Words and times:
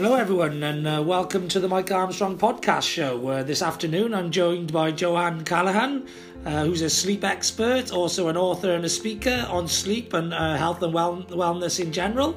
Hello, 0.00 0.14
everyone, 0.14 0.62
and 0.62 0.88
uh, 0.88 1.02
welcome 1.04 1.46
to 1.48 1.60
the 1.60 1.68
Mike 1.68 1.90
Armstrong 1.90 2.38
podcast 2.38 2.84
show. 2.88 3.28
Uh, 3.28 3.42
this 3.42 3.60
afternoon, 3.60 4.14
I'm 4.14 4.30
joined 4.30 4.72
by 4.72 4.92
Joanne 4.92 5.44
Callaghan, 5.44 6.06
uh, 6.46 6.64
who's 6.64 6.80
a 6.80 6.88
sleep 6.88 7.22
expert, 7.22 7.92
also 7.92 8.28
an 8.28 8.36
author 8.38 8.72
and 8.72 8.82
a 8.86 8.88
speaker 8.88 9.44
on 9.50 9.68
sleep 9.68 10.14
and 10.14 10.32
uh, 10.32 10.56
health 10.56 10.82
and 10.82 10.94
well- 10.94 11.24
wellness 11.28 11.80
in 11.80 11.92
general. 11.92 12.34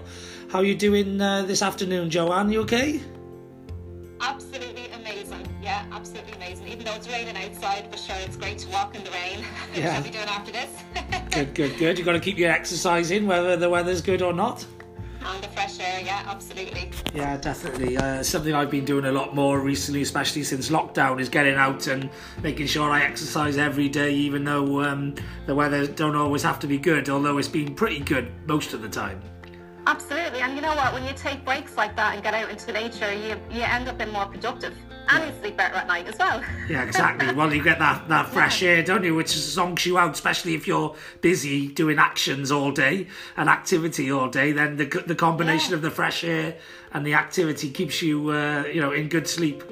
How 0.51 0.59
are 0.59 0.65
you 0.65 0.75
doing 0.75 1.21
uh, 1.21 1.43
this 1.43 1.61
afternoon, 1.61 2.09
Joanne? 2.09 2.51
You 2.51 2.59
okay? 2.63 2.99
Absolutely 4.19 4.89
amazing. 4.91 5.47
Yeah, 5.63 5.85
absolutely 5.93 6.33
amazing. 6.33 6.67
Even 6.67 6.83
though 6.83 6.95
it's 6.95 7.07
raining 7.07 7.37
outside, 7.37 7.89
for 7.89 7.97
sure, 7.97 8.17
it's 8.25 8.35
great 8.35 8.57
to 8.57 8.69
walk 8.71 8.93
in 8.93 9.05
the 9.05 9.11
rain. 9.11 9.45
Yeah. 9.73 9.93
What 9.93 10.01
are 10.01 10.03
we 10.03 10.09
doing 10.11 10.27
after 10.27 10.51
this? 10.51 10.69
Good, 11.31 11.55
good, 11.55 11.77
good. 11.79 11.97
You've 11.97 12.05
got 12.05 12.11
to 12.11 12.19
keep 12.19 12.37
your 12.37 12.51
exercise 12.51 13.09
in, 13.09 13.25
whether 13.25 13.55
the 13.55 13.67
weather's 13.67 14.01
good 14.03 14.21
or 14.21 14.33
not. 14.33 14.63
and 15.25 15.43
the 15.43 15.47
fresh 15.47 15.79
air, 15.79 15.99
yeah, 16.05 16.21
absolutely. 16.27 16.91
Yeah, 17.13 17.37
definitely. 17.37 17.95
Uh, 17.95 18.23
something 18.23 18.53
I've 18.55 18.71
been 18.71 18.85
doing 18.85 19.05
a 19.05 19.11
lot 19.11 19.35
more 19.35 19.59
recently, 19.59 20.01
especially 20.01 20.43
since 20.43 20.69
lockdown, 20.69 21.19
is 21.21 21.29
getting 21.29 21.55
out 21.55 21.85
and 21.87 22.09
making 22.41 22.65
sure 22.67 22.89
I 22.89 23.03
exercise 23.03 23.57
every 23.57 23.87
day, 23.87 24.11
even 24.13 24.43
though 24.43 24.81
um, 24.81 25.13
the 25.45 25.53
weather 25.53 25.85
don't 25.85 26.15
always 26.15 26.41
have 26.41 26.59
to 26.61 26.67
be 26.67 26.79
good, 26.79 27.09
although 27.09 27.37
it's 27.37 27.47
been 27.47 27.75
pretty 27.75 27.99
good 27.99 28.31
most 28.47 28.73
of 28.73 28.81
the 28.81 28.89
time. 28.89 29.21
Absolutely. 29.85 30.39
And 30.39 30.55
you 30.55 30.61
know 30.61 30.73
what? 30.75 30.93
When 30.93 31.03
you 31.03 31.13
take 31.13 31.43
breaks 31.45 31.75
like 31.75 31.95
that 31.97 32.15
and 32.15 32.23
get 32.23 32.33
out 32.33 32.49
into 32.49 32.71
nature, 32.71 33.13
you, 33.13 33.35
you 33.51 33.61
end 33.61 33.87
up 33.89 33.97
being 33.97 34.11
more 34.11 34.25
productive. 34.25 34.73
And 35.09 35.25
you 35.25 35.37
sleep 35.41 35.57
better 35.57 35.75
at 35.75 35.85
night 35.85 36.07
as 36.07 36.17
well. 36.17 36.41
Yeah, 36.69 36.83
exactly. 36.83 37.33
well, 37.33 37.53
you 37.53 37.61
get 37.61 37.77
that, 37.79 38.07
that 38.07 38.27
fresh 38.31 38.63
air, 38.63 38.81
don't 38.81 39.03
you? 39.03 39.13
Which 39.13 39.27
zonks 39.27 39.85
you 39.85 39.97
out, 39.97 40.13
especially 40.13 40.55
if 40.55 40.65
you're 40.65 40.95
busy 41.19 41.67
doing 41.67 41.99
actions 41.99 42.53
all 42.53 42.71
day 42.71 43.07
and 43.35 43.49
activity 43.49 44.09
all 44.09 44.29
day. 44.29 44.53
Then 44.53 44.77
the 44.77 44.85
the 45.05 45.15
combination 45.15 45.71
Yeah. 45.71 45.75
of 45.75 45.81
the 45.81 45.91
fresh 45.91 46.23
air 46.23 46.55
and 46.93 47.05
the 47.05 47.13
activity 47.13 47.69
keeps 47.69 48.01
you, 48.01 48.29
uh, 48.29 48.63
you 48.65 48.81
know, 48.81 48.91
in 48.91 49.09
good 49.09 49.27
sleep. 49.27 49.63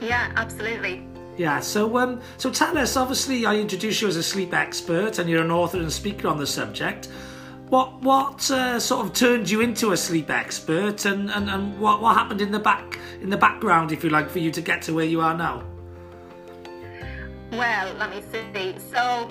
yeah, 0.00 0.32
absolutely. 0.36 1.06
Yeah. 1.36 1.60
So, 1.60 1.98
um, 1.98 2.20
so 2.38 2.50
tell 2.50 2.76
us. 2.78 2.96
Obviously, 2.96 3.44
I 3.44 3.56
introduced 3.56 4.00
you 4.00 4.08
as 4.08 4.16
a 4.16 4.22
sleep 4.22 4.54
expert, 4.54 5.18
and 5.18 5.28
you're 5.28 5.42
an 5.42 5.50
author 5.50 5.78
and 5.78 5.92
speaker 5.92 6.28
on 6.28 6.38
the 6.38 6.46
subject. 6.46 7.08
What 7.68 8.00
what 8.00 8.50
uh, 8.50 8.80
sort 8.80 9.04
of 9.04 9.12
turned 9.12 9.50
you 9.50 9.60
into 9.60 9.92
a 9.92 9.96
sleep 9.96 10.30
expert, 10.30 11.04
and, 11.04 11.30
and, 11.30 11.50
and 11.50 11.78
what 11.78 12.00
what 12.00 12.16
happened 12.16 12.40
in 12.40 12.52
the 12.52 12.58
back 12.58 12.98
in 13.20 13.28
the 13.28 13.36
background, 13.36 13.92
if 13.92 14.02
you 14.04 14.10
like, 14.10 14.30
for 14.30 14.38
you 14.38 14.50
to 14.52 14.60
get 14.60 14.82
to 14.82 14.94
where 14.94 15.04
you 15.04 15.20
are 15.20 15.36
now? 15.36 15.62
Well, 17.52 17.94
let 17.94 18.10
me 18.10 18.22
see. 18.32 18.74
So, 18.90 19.30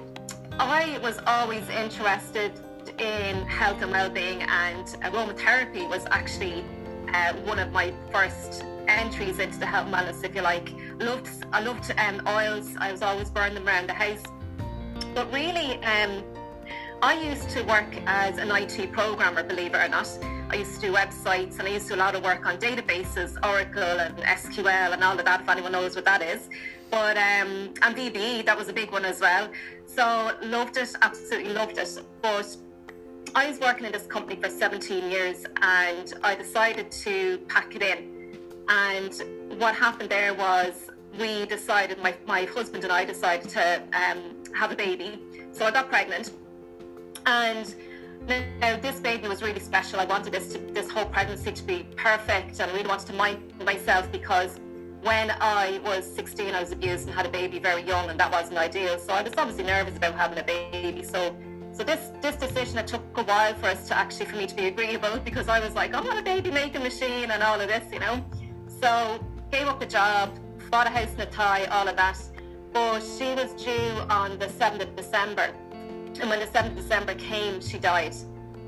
I 0.60 1.00
was 1.02 1.20
always 1.26 1.68
interested 1.70 2.52
in 3.00 3.46
health 3.48 3.82
and 3.82 3.92
well-being, 3.92 4.44
and 4.44 4.86
aromatherapy 5.02 5.88
was 5.90 6.06
actually 6.12 6.64
uh, 7.14 7.34
one 7.44 7.60
of 7.60 7.72
my 7.72 7.94
first 8.12 8.64
entries 8.88 9.40
into 9.40 9.58
the 9.60 9.66
health 9.66 9.88
and 9.88 9.96
wellness, 9.96 10.24
if 10.24 10.36
you 10.36 10.42
like. 10.42 10.72
Loved, 11.00 11.30
I 11.52 11.62
loved 11.62 11.94
um, 11.98 12.22
oils. 12.28 12.76
I 12.80 12.92
was 12.92 13.02
always 13.02 13.30
burning 13.30 13.56
them 13.56 13.68
around 13.68 13.88
the 13.88 13.94
house. 13.94 14.24
But 15.14 15.32
really, 15.34 15.84
um, 15.84 16.24
I 17.02 17.22
used 17.22 17.50
to 17.52 17.64
work 17.64 17.94
as 18.06 18.38
an 18.38 18.50
IT 18.52 18.92
programmer, 18.92 19.44
believe 19.44 19.74
it 19.74 19.78
or 19.78 19.88
not. 19.88 20.10
I 20.50 20.56
used 20.56 20.76
to 20.76 20.88
do 20.88 20.94
websites 20.94 21.60
and 21.60 21.68
I 21.68 21.72
used 21.72 21.88
to 21.88 21.94
do 21.94 22.00
a 22.00 22.02
lot 22.02 22.16
of 22.16 22.24
work 22.24 22.46
on 22.46 22.58
databases, 22.58 23.36
Oracle 23.46 23.82
and 23.82 24.16
SQL 24.18 24.94
and 24.94 25.04
all 25.04 25.18
of 25.18 25.26
that, 25.26 25.42
if 25.42 25.50
anyone 25.50 25.72
knows 25.72 25.96
what 25.96 26.06
that 26.06 26.22
is. 26.22 26.50
But, 26.92 27.18
um, 27.18 27.74
and 27.82 27.96
VBE, 27.96 28.46
that 28.46 28.58
was 28.58 28.70
a 28.70 28.74
big 28.74 28.92
one 28.92 29.06
as 29.06 29.20
well. 29.20 29.50
So 29.86 30.32
loved 30.44 30.78
it, 30.78 30.96
absolutely 31.02 31.54
loved 31.54 31.78
it. 31.78 32.00
But 32.22 32.56
I 33.36 33.50
was 33.50 33.60
working 33.60 33.86
in 33.86 33.92
this 33.92 34.08
company 34.08 34.42
for 34.42 34.50
17 34.50 35.12
years 35.12 35.44
and 35.62 36.14
I 36.24 36.36
decided 36.36 36.90
to 37.04 37.38
pack 37.50 37.76
it 37.76 37.82
in. 37.82 38.38
And 38.70 39.60
what 39.60 39.76
happened 39.76 40.10
there 40.10 40.34
was 40.34 40.90
we 41.20 41.46
decided, 41.46 42.02
my, 42.02 42.16
my 42.26 42.46
husband 42.46 42.86
and 42.86 42.94
I 42.94 43.04
decided 43.04 43.50
to 43.50 43.82
um, 43.92 44.42
have 44.54 44.72
a 44.72 44.76
baby. 44.76 45.20
So 45.52 45.66
I 45.66 45.72
got 45.72 45.90
pregnant. 45.90 46.32
And 47.26 47.76
now 48.62 48.78
this 48.78 49.02
baby 49.02 49.28
was 49.28 49.42
really 49.42 49.60
special. 49.60 50.00
I 50.00 50.06
wanted 50.06 50.32
this 50.32 50.54
to, 50.54 50.58
this 50.58 50.90
whole 50.90 51.06
pregnancy 51.06 51.52
to 51.52 51.64
be 51.64 51.86
perfect 51.98 52.62
and 52.62 52.72
I 52.72 52.74
really 52.74 52.88
wanted 52.88 53.08
to 53.08 53.14
mind 53.14 53.54
myself 53.66 54.10
because 54.14 54.62
when 55.02 55.32
I 55.42 55.82
was 55.84 56.06
16, 56.16 56.56
I 56.56 56.62
was 56.62 56.72
abused 56.72 57.06
and 57.08 57.14
had 57.14 57.26
a 57.26 57.30
baby 57.30 57.60
very 57.60 57.84
young, 57.84 58.10
and 58.10 58.20
that 58.20 58.32
wasn't 58.32 58.58
ideal. 58.58 58.98
So 58.98 59.14
I 59.14 59.22
was 59.22 59.34
obviously 59.38 59.64
nervous 59.64 59.96
about 59.96 60.16
having 60.16 60.40
a 60.40 60.44
baby. 60.44 61.04
So, 61.04 61.38
so 61.76 61.84
this 61.84 62.12
this 62.22 62.38
decision 62.38 62.78
it 62.78 62.88
took 62.88 63.02
a 63.18 63.24
while 63.24 63.54
for 63.56 63.66
us 63.66 63.86
to 63.90 63.98
actually 63.98 64.28
for 64.28 64.38
me 64.38 64.48
to 64.48 64.56
be 64.56 64.68
agreeable 64.68 65.20
because 65.20 65.50
I 65.50 65.60
was 65.60 65.76
like, 65.76 65.94
I'm 65.94 66.06
not 66.06 66.18
a 66.18 66.22
baby 66.22 66.50
making 66.50 66.84
machine 66.84 67.32
and 67.32 67.44
all 67.44 67.60
of 67.60 67.68
this, 67.68 67.92
you 67.92 68.00
know. 68.00 68.24
So 68.80 69.20
gave 69.52 69.68
up 69.68 69.82
the 69.82 69.86
job, 69.86 70.40
bought 70.72 70.88
a 70.88 70.90
house 70.90 71.14
in 71.14 71.20
Athy, 71.20 71.70
all 71.70 71.88
of 71.88 71.98
that. 71.98 72.18
But 72.72 73.02
she 73.02 73.36
was 73.36 73.52
due 73.62 73.92
on 74.10 74.40
the 74.40 74.48
7th 74.48 74.82
of 74.82 74.96
December, 74.96 75.54
and 76.22 76.30
when 76.30 76.40
the 76.40 76.46
7th 76.46 76.68
of 76.68 76.76
December 76.78 77.14
came, 77.16 77.60
she 77.60 77.78
died. 77.78 78.16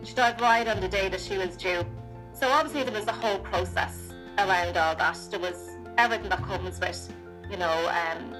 She 0.03 0.13
died 0.13 0.39
right 0.41 0.67
on 0.67 0.81
the 0.81 0.87
day 0.89 1.07
that 1.07 1.21
she 1.21 1.37
was 1.37 1.55
due. 1.55 1.85
So 2.33 2.49
obviously 2.49 2.83
there 2.83 2.93
was 2.93 3.07
a 3.07 3.13
whole 3.13 3.39
process 3.39 4.13
around 4.37 4.75
all 4.75 4.95
that. 4.95 5.17
There 5.31 5.39
was 5.39 5.71
everything 5.97 6.29
that 6.29 6.43
comes 6.43 6.79
with, 6.79 7.13
you 7.49 7.57
know, 7.57 7.89
um, 7.89 8.33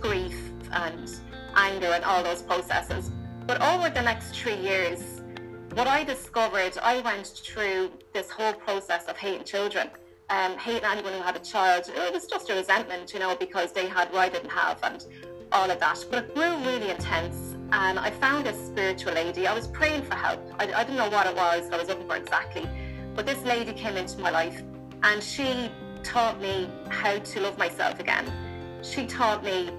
grief 0.00 0.36
and 0.72 1.08
anger 1.54 1.86
and 1.86 2.04
all 2.04 2.22
those 2.24 2.42
processes. 2.42 3.10
But 3.46 3.60
over 3.60 3.90
the 3.90 4.00
next 4.00 4.34
three 4.34 4.56
years, 4.56 5.20
what 5.74 5.86
I 5.86 6.02
discovered, 6.02 6.78
I 6.82 7.00
went 7.00 7.26
through 7.26 7.90
this 8.14 8.30
whole 8.30 8.54
process 8.54 9.04
of 9.04 9.18
hating 9.18 9.44
children, 9.44 9.90
um, 10.30 10.56
hating 10.56 10.84
anyone 10.84 11.12
who 11.12 11.20
had 11.20 11.36
a 11.36 11.40
child. 11.40 11.90
It 11.94 12.12
was 12.12 12.26
just 12.26 12.48
a 12.48 12.54
resentment, 12.54 13.12
you 13.12 13.20
know, 13.20 13.36
because 13.36 13.72
they 13.72 13.86
had 13.86 14.10
what 14.12 14.20
I 14.20 14.28
didn't 14.30 14.50
have 14.50 14.78
and 14.82 15.04
all 15.52 15.70
of 15.70 15.78
that. 15.78 16.06
But 16.10 16.24
it 16.24 16.34
grew 16.34 16.56
really 16.58 16.88
intense. 16.88 17.54
And 17.72 17.98
I 17.98 18.10
found 18.12 18.46
this 18.46 18.66
spiritual 18.66 19.12
lady. 19.12 19.46
I 19.46 19.52
was 19.52 19.66
praying 19.66 20.04
for 20.04 20.14
help. 20.14 20.40
I, 20.58 20.72
I 20.72 20.84
didn't 20.84 20.96
know 20.96 21.10
what 21.10 21.26
it 21.26 21.36
was 21.36 21.68
I 21.70 21.76
was 21.76 21.88
looking 21.88 22.08
for 22.08 22.16
exactly. 22.16 22.66
But 23.14 23.26
this 23.26 23.42
lady 23.44 23.74
came 23.74 23.98
into 23.98 24.20
my 24.20 24.30
life 24.30 24.62
and 25.02 25.22
she 25.22 25.70
taught 26.02 26.40
me 26.40 26.70
how 26.88 27.18
to 27.18 27.40
love 27.40 27.58
myself 27.58 28.00
again. 28.00 28.32
She 28.82 29.06
taught 29.06 29.44
me, 29.44 29.70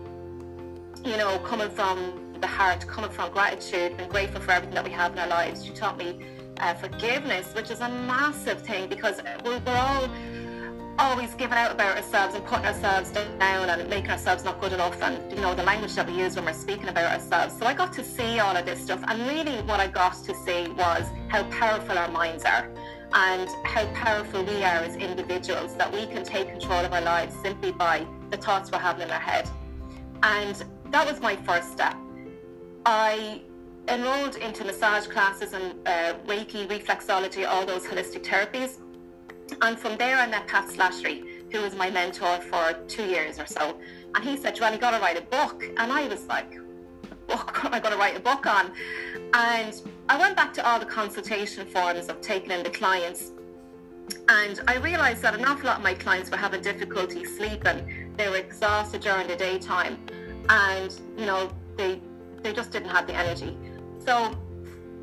you 1.04 1.18
know, 1.18 1.40
coming 1.40 1.70
from 1.70 2.25
the 2.42 2.48
heart, 2.48 2.86
coming 2.88 3.10
from 3.10 3.32
gratitude 3.32 3.94
and 3.98 4.10
grateful 4.10 4.42
for 4.42 4.52
everything 4.52 4.76
that 4.76 4.84
we 4.84 4.92
have 4.92 5.14
in 5.14 5.20
our 5.20 5.28
lives. 5.28 5.66
She 5.66 5.74
taught 5.74 5.98
me 5.98 6.20
uh, 6.60 6.74
forgiveness, 6.76 7.54
which 7.54 7.70
is 7.72 7.82
a 7.82 7.90
massive 7.90 8.62
thing 8.62 8.88
because 8.88 9.22
we're, 9.44 9.60
we're 9.60 9.76
all 9.76 10.10
always 10.98 11.34
giving 11.34 11.58
out 11.58 11.72
about 11.74 11.98
ourselves 11.98 12.36
and 12.36 12.46
putting 12.46 12.66
ourselves 12.66 13.12
down 13.12 13.70
and 13.70 13.90
making 13.90 14.10
ourselves 14.10 14.46
not 14.46 14.62
good 14.62 14.72
enough 14.72 15.02
and 15.02 15.30
you 15.30 15.42
know 15.42 15.54
the 15.54 15.64
language 15.64 15.94
that 15.94 16.08
we 16.08 16.14
use 16.14 16.38
when 16.38 16.46
we're 16.46 16.54
speaking 16.54 16.88
about 16.88 17.12
ourselves. 17.12 17.58
So 17.58 17.66
i 17.66 17.74
got 17.74 17.92
to 17.94 18.04
see 18.04 18.40
all 18.40 18.56
of 18.56 18.66
this 18.66 18.82
stuff 18.82 19.04
and 19.08 19.28
really 19.28 19.62
what 19.64 19.82
i 19.82 19.88
got 19.88 20.14
to 20.24 20.34
see 20.34 20.70
was 20.70 21.06
how 21.28 21.44
powerful 21.46 21.98
our 21.98 22.10
minds 22.10 22.46
are 22.46 22.70
and 23.14 23.50
how 23.66 23.86
powerful 23.94 24.44
we 24.44 24.64
are 24.64 24.84
as 24.84 24.96
individuals 24.96 25.76
that 25.76 25.92
we 25.92 26.06
can 26.06 26.24
take 26.24 26.48
control 26.50 26.80
of 26.86 26.94
our 26.94 27.02
lives 27.02 27.36
simply 27.42 27.72
by 27.72 28.06
the 28.30 28.38
thoughts 28.38 28.72
we're 28.72 28.78
having 28.78 29.04
in 29.04 29.12
our 29.12 29.20
head. 29.20 29.50
And 30.24 30.64
that 30.92 31.06
was 31.06 31.20
my 31.20 31.36
first 31.36 31.72
step 31.72 31.96
i 32.86 33.42
enrolled 33.88 34.36
into 34.38 34.64
massage 34.64 35.06
classes 35.08 35.54
and 35.54 35.76
uh, 35.88 36.14
reiki 36.26 36.68
reflexology 36.68 37.48
all 37.48 37.66
those 37.66 37.86
holistic 37.86 38.24
therapies 38.24 38.80
and 39.62 39.80
from 39.80 39.98
there, 39.98 40.18
I 40.18 40.28
met 40.28 40.48
Pat 40.48 40.68
Slattery, 40.68 41.24
who 41.52 41.62
was 41.62 41.76
my 41.76 41.90
mentor 41.90 42.40
for 42.42 42.74
two 42.88 43.06
years 43.06 43.40
or 43.40 43.46
so. 43.46 43.78
And 44.16 44.24
he 44.24 44.38
said, 44.38 44.56
Joanne, 44.56 44.74
you 44.74 44.80
got 44.80 44.92
to 44.92 45.00
write 45.00 45.18
a 45.18 45.22
book. 45.22 45.64
And 45.78 45.92
I 45.92 46.08
was 46.08 46.26
like, 46.26 46.52
what 47.28 47.66
am 47.66 47.74
I 47.74 47.80
going 47.80 47.94
to 47.94 47.98
write 48.00 48.18
a 48.18 48.20
book 48.20 48.46
on? 48.46 48.72
And 49.34 49.82
I 50.10 50.18
went 50.18 50.36
back 50.36 50.54
to 50.56 50.68
all 50.68 50.80
the 50.80 50.86
consultation 50.86 51.66
forms 51.68 52.08
of 52.08 52.22
taking 52.22 52.52
in 52.52 52.64
the 52.64 52.70
clients. 52.70 53.32
And 54.30 54.62
I 54.68 54.78
realized 54.78 55.22
that 55.24 55.36
an 55.36 55.46
awful 55.46 55.66
lot 55.68 55.78
of 55.78 55.84
my 55.84 55.94
clients 55.94 56.30
were 56.30 56.38
having 56.38 56.62
difficulty 56.62 57.26
sleeping. 57.26 58.14
They 58.18 58.30
were 58.30 58.38
exhausted 58.38 59.02
during 59.02 59.28
the 59.28 59.36
daytime. 59.36 59.98
And, 60.50 60.94
you 61.18 61.26
know, 61.26 61.52
they, 61.78 62.00
they 62.46 62.54
just 62.54 62.72
didn't 62.72 62.90
have 62.90 63.08
the 63.08 63.16
energy. 63.16 63.58
So 64.06 64.38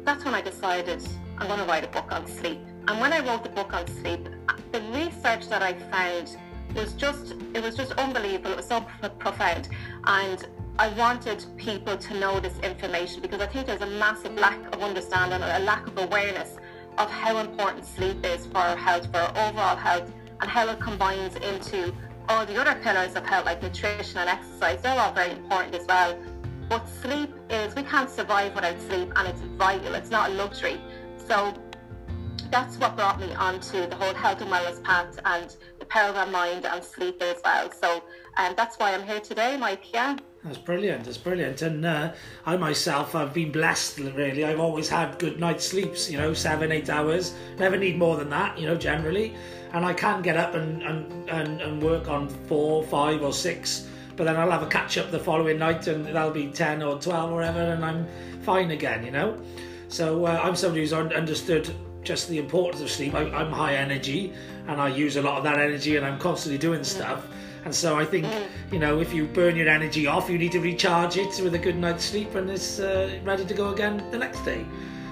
that's 0.04 0.24
when 0.24 0.32
I 0.32 0.40
decided 0.40 1.04
I'm 1.38 1.48
going 1.48 1.58
to 1.58 1.66
write 1.66 1.82
a 1.82 1.88
book 1.88 2.12
on 2.12 2.24
sleep. 2.28 2.60
And 2.86 3.00
when 3.00 3.12
I 3.12 3.18
wrote 3.18 3.42
the 3.42 3.50
book 3.50 3.74
on 3.74 3.84
sleep, 3.88 4.28
the 4.70 4.80
research 4.92 5.48
that 5.48 5.60
I 5.60 5.72
found 5.74 6.36
was 6.76 6.92
just 6.92 7.34
it 7.52 7.62
was 7.62 7.76
just 7.76 7.92
unbelievable. 7.92 8.52
It 8.52 8.56
was 8.58 8.68
so 8.68 8.86
profound, 9.18 9.68
and 10.04 10.46
I 10.78 10.88
wanted 10.88 11.44
people 11.56 11.96
to 11.96 12.18
know 12.18 12.38
this 12.40 12.58
information 12.60 13.20
because 13.20 13.40
I 13.40 13.46
think 13.46 13.66
there's 13.66 13.82
a 13.82 13.94
massive 14.04 14.34
lack 14.34 14.60
of 14.74 14.80
understanding, 14.80 15.42
a 15.42 15.58
lack 15.58 15.86
of 15.86 15.98
awareness 15.98 16.56
of 16.96 17.10
how 17.10 17.38
important 17.38 17.84
sleep 17.84 18.24
is 18.24 18.46
for 18.46 18.58
our 18.58 18.76
health, 18.76 19.10
for 19.10 19.18
our 19.18 19.48
overall 19.48 19.76
health, 19.76 20.10
and 20.40 20.48
how 20.48 20.68
it 20.68 20.80
combines 20.80 21.34
into 21.36 21.92
all 22.28 22.46
the 22.46 22.58
other 22.58 22.80
pillars 22.82 23.14
of 23.16 23.26
health 23.26 23.46
like 23.46 23.62
nutrition 23.62 24.18
and 24.18 24.30
exercise. 24.30 24.80
They're 24.80 24.98
all 24.98 25.12
very 25.12 25.32
important 25.32 25.74
as 25.74 25.86
well. 25.86 26.16
But 26.72 26.88
sleep 26.88 27.28
is 27.50 27.74
we 27.74 27.82
can't 27.82 28.08
survive 28.08 28.54
without 28.54 28.80
sleep, 28.80 29.12
and 29.14 29.28
it's 29.28 29.42
vital. 29.58 29.94
It's 29.94 30.08
not 30.08 30.30
a 30.30 30.32
luxury. 30.32 30.80
So 31.28 31.52
that's 32.50 32.78
what 32.78 32.96
brought 32.96 33.20
me 33.20 33.34
onto 33.34 33.86
the 33.86 33.94
whole 33.94 34.14
health 34.14 34.40
and 34.40 34.50
wellness 34.50 34.82
path 34.82 35.18
and 35.26 35.54
the 35.78 35.84
power 35.84 36.08
of 36.08 36.16
our 36.16 36.24
mind 36.28 36.64
and 36.64 36.82
sleep 36.82 37.20
as 37.20 37.36
well. 37.44 37.70
So 37.78 38.02
um, 38.38 38.54
that's 38.56 38.76
why 38.76 38.94
I'm 38.94 39.06
here 39.06 39.20
today, 39.20 39.58
Mike. 39.58 39.92
Yeah. 39.92 40.16
That's 40.44 40.56
brilliant. 40.56 41.04
That's 41.04 41.18
brilliant. 41.18 41.60
And 41.60 41.84
uh, 41.84 42.14
I 42.46 42.56
myself, 42.56 43.14
I've 43.14 43.34
been 43.34 43.52
blessed. 43.52 43.98
Really, 43.98 44.42
I've 44.42 44.58
always 44.58 44.88
had 44.88 45.18
good 45.18 45.38
night's 45.38 45.66
sleeps. 45.66 46.10
You 46.10 46.16
know, 46.16 46.32
seven, 46.32 46.72
eight 46.72 46.88
hours. 46.88 47.34
Never 47.58 47.76
need 47.76 47.98
more 47.98 48.16
than 48.16 48.30
that. 48.30 48.58
You 48.58 48.66
know, 48.66 48.76
generally. 48.76 49.34
And 49.74 49.84
I 49.84 49.92
can 49.92 50.22
get 50.22 50.38
up 50.38 50.54
and 50.54 50.82
and, 50.82 51.28
and, 51.28 51.60
and 51.60 51.82
work 51.82 52.08
on 52.08 52.30
four, 52.30 52.82
five, 52.84 53.20
or 53.20 53.34
six. 53.34 53.88
But 54.16 54.24
then 54.24 54.36
I'll 54.36 54.50
have 54.50 54.62
a 54.62 54.66
catch 54.66 54.98
up 54.98 55.10
the 55.10 55.18
following 55.18 55.58
night, 55.58 55.86
and 55.86 56.06
that'll 56.06 56.30
be 56.30 56.48
ten 56.48 56.82
or 56.82 56.98
twelve 56.98 57.30
or 57.30 57.36
whatever, 57.36 57.60
and 57.60 57.84
I'm 57.84 58.06
fine 58.42 58.70
again. 58.70 59.04
You 59.04 59.10
know. 59.10 59.40
So 59.88 60.26
uh, 60.26 60.40
I'm 60.42 60.56
somebody 60.56 60.80
who's 60.80 60.92
understood 60.92 61.74
just 62.02 62.28
the 62.28 62.38
importance 62.38 62.82
of 62.82 62.90
sleep. 62.90 63.14
I, 63.14 63.22
am 63.22 63.52
high 63.52 63.76
energy, 63.76 64.32
and 64.66 64.80
I 64.80 64.88
use 64.88 65.16
a 65.16 65.22
lot 65.22 65.38
of 65.38 65.44
that 65.44 65.58
energy, 65.58 65.96
and 65.96 66.06
I'm 66.06 66.18
constantly 66.18 66.58
doing 66.58 66.84
stuff. 66.84 67.26
And 67.64 67.74
so 67.74 67.96
I 67.96 68.04
think, 68.04 68.26
you 68.72 68.78
know, 68.78 69.00
if 69.00 69.14
you 69.14 69.26
burn 69.26 69.54
your 69.54 69.68
energy 69.68 70.06
off, 70.06 70.28
you 70.28 70.36
need 70.36 70.52
to 70.52 70.60
recharge 70.60 71.16
it 71.16 71.40
with 71.42 71.54
a 71.54 71.58
good 71.58 71.76
night's 71.76 72.04
sleep 72.04 72.34
and 72.34 72.50
it's 72.50 72.80
uh, 72.80 73.18
ready 73.22 73.44
to 73.44 73.54
go 73.54 73.72
again 73.72 74.04
the 74.10 74.18
next 74.18 74.40
day. 74.40 74.66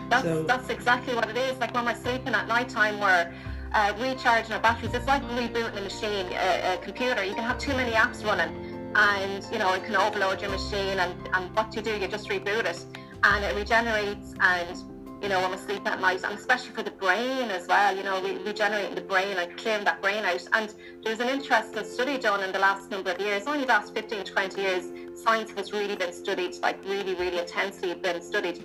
That's, 0.08 0.24
so, 0.24 0.42
that's 0.42 0.68
exactly 0.68 1.14
what 1.14 1.28
it 1.30 1.36
is. 1.36 1.56
Like 1.58 1.72
when 1.74 1.84
we're 1.84 1.94
sleeping 1.94 2.34
at 2.34 2.48
night 2.48 2.68
time, 2.68 2.98
we're 2.98 3.32
uh, 3.72 3.92
recharging 4.00 4.52
our 4.52 4.60
batteries. 4.60 4.92
It's 4.94 5.06
like 5.06 5.22
rebooting 5.30 5.76
a 5.76 5.80
machine, 5.80 6.26
a, 6.32 6.74
a, 6.74 6.78
computer. 6.78 7.22
You 7.22 7.34
can 7.34 7.44
have 7.44 7.58
too 7.58 7.72
many 7.74 7.92
apps 7.92 8.24
running 8.24 8.69
and, 8.94 9.46
you 9.52 9.58
know, 9.58 9.72
it 9.74 9.84
can 9.84 9.96
overload 9.96 10.40
your 10.40 10.50
machine 10.50 10.98
and, 10.98 11.14
and 11.32 11.54
what 11.56 11.74
you 11.74 11.82
do, 11.82 11.96
you 11.96 12.08
just 12.08 12.28
reboot 12.28 12.64
it 12.64 12.84
and 13.22 13.44
it 13.44 13.54
regenerates 13.54 14.34
and 14.40 14.76
you 15.22 15.28
know, 15.28 15.40
when 15.40 15.50
we 15.50 15.58
sleep 15.58 15.86
at 15.86 16.00
night, 16.00 16.22
and 16.24 16.38
especially 16.38 16.70
for 16.70 16.82
the 16.82 16.90
brain 16.92 17.50
as 17.50 17.66
well, 17.66 17.94
you 17.94 18.02
know, 18.02 18.22
re- 18.22 18.38
regenerating 18.38 18.94
the 18.94 19.02
brain 19.02 19.36
and 19.36 19.54
clearing 19.58 19.84
that 19.84 20.00
brain 20.00 20.24
out. 20.24 20.40
And 20.54 20.74
there's 21.04 21.20
an 21.20 21.28
interesting 21.28 21.84
study 21.84 22.16
done 22.16 22.42
in 22.42 22.52
the 22.52 22.58
last 22.58 22.90
number 22.90 23.10
of 23.12 23.20
years, 23.20 23.46
only 23.46 23.60
the 23.60 23.66
last 23.66 23.94
15, 23.94 24.24
20 24.24 24.60
years, 24.60 24.84
science 25.22 25.50
has 25.52 25.72
really 25.72 25.94
been 25.94 26.12
studied, 26.12 26.54
like 26.62 26.82
really, 26.84 27.14
really 27.14 27.38
intensely 27.38 27.92
been 27.94 28.22
studied. 28.22 28.64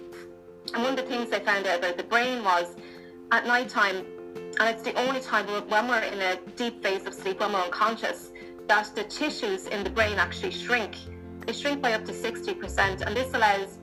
And 0.73 0.83
one 0.83 0.97
of 0.97 0.97
the 0.97 1.03
things 1.03 1.29
they 1.29 1.39
found 1.39 1.67
out 1.67 1.79
about 1.79 1.97
the 1.97 2.03
brain 2.03 2.41
was 2.43 2.75
at 3.31 3.45
night 3.45 3.67
time, 3.67 4.05
and 4.57 4.69
it's 4.69 4.83
the 4.83 4.93
only 4.93 5.19
time 5.19 5.45
when 5.47 5.87
we're 5.89 5.99
in 5.99 6.21
a 6.21 6.37
deep 6.55 6.81
phase 6.81 7.05
of 7.05 7.13
sleep, 7.13 7.41
when 7.41 7.51
we're 7.51 7.59
unconscious, 7.59 8.31
that 8.67 8.95
the 8.95 9.03
tissues 9.03 9.67
in 9.67 9.83
the 9.83 9.89
brain 9.89 10.17
actually 10.17 10.51
shrink. 10.51 10.97
They 11.45 11.53
shrink 11.53 11.81
by 11.81 11.93
up 11.93 12.05
to 12.05 12.11
60%, 12.11 13.01
and 13.01 13.15
this 13.15 13.33
allows 13.33 13.77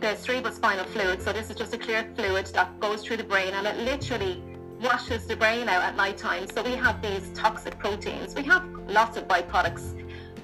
the 0.00 0.16
cerebral 0.16 0.52
spinal 0.52 0.84
fluid. 0.86 1.22
So 1.22 1.32
this 1.32 1.50
is 1.50 1.56
just 1.56 1.74
a 1.74 1.78
clear 1.78 2.10
fluid 2.16 2.46
that 2.46 2.80
goes 2.80 3.04
through 3.04 3.18
the 3.18 3.24
brain 3.24 3.52
and 3.52 3.66
it 3.66 3.76
literally 3.78 4.42
washes 4.80 5.26
the 5.26 5.36
brain 5.36 5.68
out 5.68 5.82
at 5.82 5.94
night 5.94 6.16
time. 6.16 6.48
So 6.48 6.62
we 6.62 6.72
have 6.72 7.02
these 7.02 7.30
toxic 7.34 7.78
proteins. 7.78 8.34
We 8.34 8.42
have 8.44 8.64
lots 8.88 9.18
of 9.18 9.28
byproducts 9.28 9.92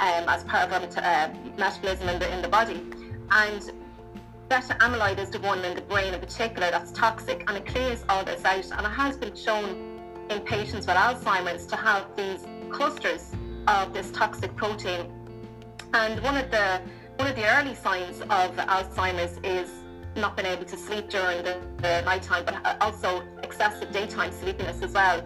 um, 0.00 0.28
as 0.28 0.44
part 0.44 0.70
of 0.70 0.72
our 0.72 0.80
uh, 1.02 1.34
metabolism 1.56 2.08
in 2.10 2.18
the, 2.18 2.34
in 2.34 2.42
the 2.42 2.48
body. 2.48 2.82
And 3.30 3.62
beta 4.50 4.76
amyloid 4.80 5.18
is 5.18 5.30
the 5.30 5.40
one 5.40 5.64
in 5.64 5.74
the 5.74 5.82
brain 5.82 6.12
in 6.12 6.20
particular 6.20 6.70
that's 6.70 6.92
toxic 6.92 7.44
and 7.48 7.56
it 7.56 7.64
clears 7.64 8.04
all 8.10 8.24
this 8.24 8.44
out. 8.44 8.70
And 8.72 8.86
it 8.86 8.90
has 8.90 9.16
been 9.16 9.34
shown 9.34 9.98
in 10.28 10.40
patients 10.40 10.86
with 10.86 10.96
Alzheimer's 10.96 11.66
to 11.66 11.76
have 11.76 12.04
these 12.14 12.46
clusters 12.70 13.32
of 13.66 13.92
this 13.92 14.10
toxic 14.10 14.54
protein. 14.56 15.12
And 15.94 16.22
one 16.22 16.36
of 16.36 16.50
the 16.50 16.80
one 17.16 17.28
of 17.28 17.36
the 17.36 17.46
early 17.56 17.74
signs 17.74 18.20
of 18.20 18.56
Alzheimer's 18.56 19.38
is 19.42 19.70
not 20.16 20.36
being 20.36 20.48
able 20.48 20.64
to 20.64 20.76
sleep 20.76 21.08
during 21.08 21.42
the, 21.42 21.58
the 21.78 22.02
nighttime, 22.02 22.44
but 22.44 22.82
also 22.82 23.22
excessive 23.42 23.90
daytime 23.90 24.32
sleepiness 24.32 24.82
as 24.82 24.92
well. 24.92 25.20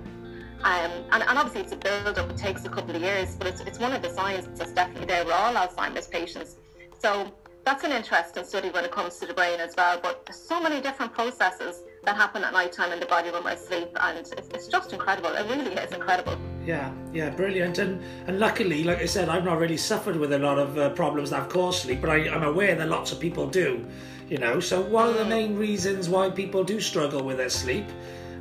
Um, 0.63 0.91
and, 1.11 1.23
and, 1.23 1.39
obviously 1.39 1.63
it's 1.63 1.73
a 1.73 1.77
build-up, 1.77 2.31
it 2.31 2.37
takes 2.37 2.65
a 2.65 2.69
couple 2.69 2.95
of 2.95 3.01
years, 3.01 3.35
but 3.35 3.47
it's, 3.47 3.61
it's 3.63 3.79
one 3.79 3.93
of 3.93 4.03
the 4.03 4.11
signs 4.11 4.47
that's 4.59 4.73
definitely 4.73 5.07
there 5.07 5.25
with 5.25 5.33
all 5.33 5.55
Alzheimer's 5.55 6.07
patients. 6.07 6.57
So 6.99 7.33
that's 7.65 7.83
an 7.83 7.93
interesting 7.93 8.45
study 8.45 8.69
when 8.69 8.85
it 8.85 8.91
comes 8.91 9.17
to 9.17 9.27
the 9.27 9.33
brain 9.33 9.59
as 9.59 9.75
well, 9.75 9.99
but 10.03 10.27
there's 10.27 10.39
so 10.39 10.61
many 10.61 10.81
different 10.83 11.15
processes 11.15 11.83
that 12.05 12.17
happen 12.17 12.45
at 12.45 12.53
night 12.53 12.73
time 12.73 12.93
in 12.93 13.01
the 13.01 13.07
body 13.07 13.31
when 13.31 13.45
we're 13.45 13.51
asleep, 13.51 13.89
and 14.01 14.19
it's, 14.19 14.33
it's 14.33 14.69
just 14.69 14.93
incredible. 14.93 15.31
It 15.31 15.47
really 15.49 15.75
is 15.75 15.93
incredible. 15.93 16.37
Yeah, 16.65 16.93
yeah, 17.13 17.31
brilliant. 17.31 17.79
And 17.79 18.03
and 18.27 18.39
luckily, 18.39 18.85
like 18.85 18.99
I 18.99 19.07
said, 19.07 19.29
I've 19.29 19.45
not 19.45 19.59
really 19.59 19.77
suffered 19.77 20.17
with 20.17 20.33
a 20.33 20.39
lot 20.39 20.59
of 20.59 20.79
uh, 20.79 20.91
problems 20.91 21.31
that 21.31 21.41
have 21.41 21.49
caused 21.49 21.83
sleep, 21.83 22.01
but 22.01 22.11
I, 22.11 22.29
I'm 22.29 22.43
aware 22.43 22.75
that 22.75 22.89
lots 22.89 23.13
of 23.13 23.21
people 23.21 23.47
do. 23.47 23.87
You 24.29 24.39
know, 24.39 24.61
so 24.61 24.81
what 24.81 25.09
are 25.09 25.13
the 25.13 25.25
mm. 25.25 25.29
main 25.29 25.57
reasons 25.57 26.09
why 26.09 26.31
people 26.31 26.63
do 26.63 26.81
struggle 26.81 27.23
with 27.23 27.39
their 27.39 27.49
sleep? 27.49 27.87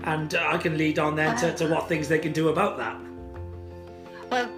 And 0.04 0.36
uh, 0.36 0.48
I 0.48 0.58
can 0.58 0.78
lead 0.78 1.00
on 1.00 1.16
then 1.16 1.36
to, 1.38 1.54
to 1.56 1.68
what 1.68 1.90
things 1.90 2.08
they 2.08 2.20
can 2.20 2.32
do 2.32 2.50
about 2.50 2.78
that. 2.78 2.98
Well, 4.30 4.50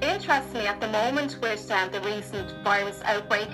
interestingly, 0.00 0.66
at 0.66 0.80
the 0.80 0.88
moment 0.88 1.38
with 1.42 1.70
um, 1.70 1.90
the 1.90 2.00
recent 2.00 2.54
virus 2.62 3.02
outbreak, 3.04 3.48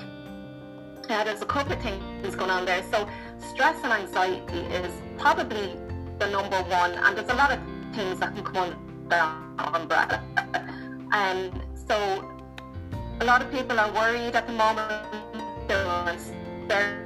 uh, 1.08 1.24
there's 1.24 1.42
a 1.42 1.46
couple 1.46 1.72
of 1.72 1.80
things 1.80 2.36
going 2.36 2.50
on 2.50 2.64
there. 2.64 2.82
So 2.90 3.08
stress 3.38 3.76
and 3.82 3.92
anxiety 3.92 4.60
is 4.74 4.92
probably 5.18 5.76
the 6.18 6.30
number 6.30 6.58
one, 6.64 6.92
and 6.92 7.16
there's 7.16 7.28
a 7.30 7.34
lot 7.34 7.52
of 7.52 7.60
things 7.94 8.20
that 8.20 8.34
can 8.34 8.44
come 8.44 8.56
under 8.56 9.22
umbrella. 9.58 10.22
And 11.12 11.62
so 11.88 11.96
a 13.20 13.24
lot 13.24 13.42
of 13.42 13.50
people 13.50 13.78
are 13.78 13.92
worried 13.92 14.34
at 14.34 14.46
the 14.46 14.52
moment. 14.52 14.92
They're. 15.68 17.02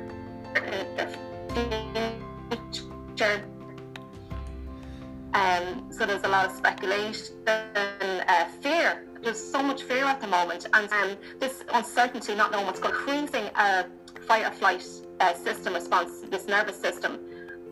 Um, 5.32 5.92
so 5.92 6.06
there's 6.06 6.24
a 6.24 6.28
lot 6.28 6.46
of 6.46 6.52
speculation, 6.56 7.36
uh, 7.46 8.44
fear. 8.60 9.06
There's 9.22 9.38
so 9.38 9.62
much 9.62 9.82
fear 9.82 10.04
at 10.04 10.20
the 10.20 10.26
moment, 10.26 10.66
and 10.72 10.90
um, 10.92 11.16
this 11.38 11.62
uncertainty, 11.72 12.34
not 12.34 12.50
knowing 12.50 12.66
what's 12.66 12.80
going, 12.80 12.94
freezing 12.94 13.48
our 13.54 13.86
fight 14.26 14.46
or 14.46 14.50
flight 14.50 14.82
uh, 15.20 15.34
system 15.34 15.74
response, 15.74 16.22
this 16.30 16.46
nervous 16.46 16.80
system. 16.80 17.18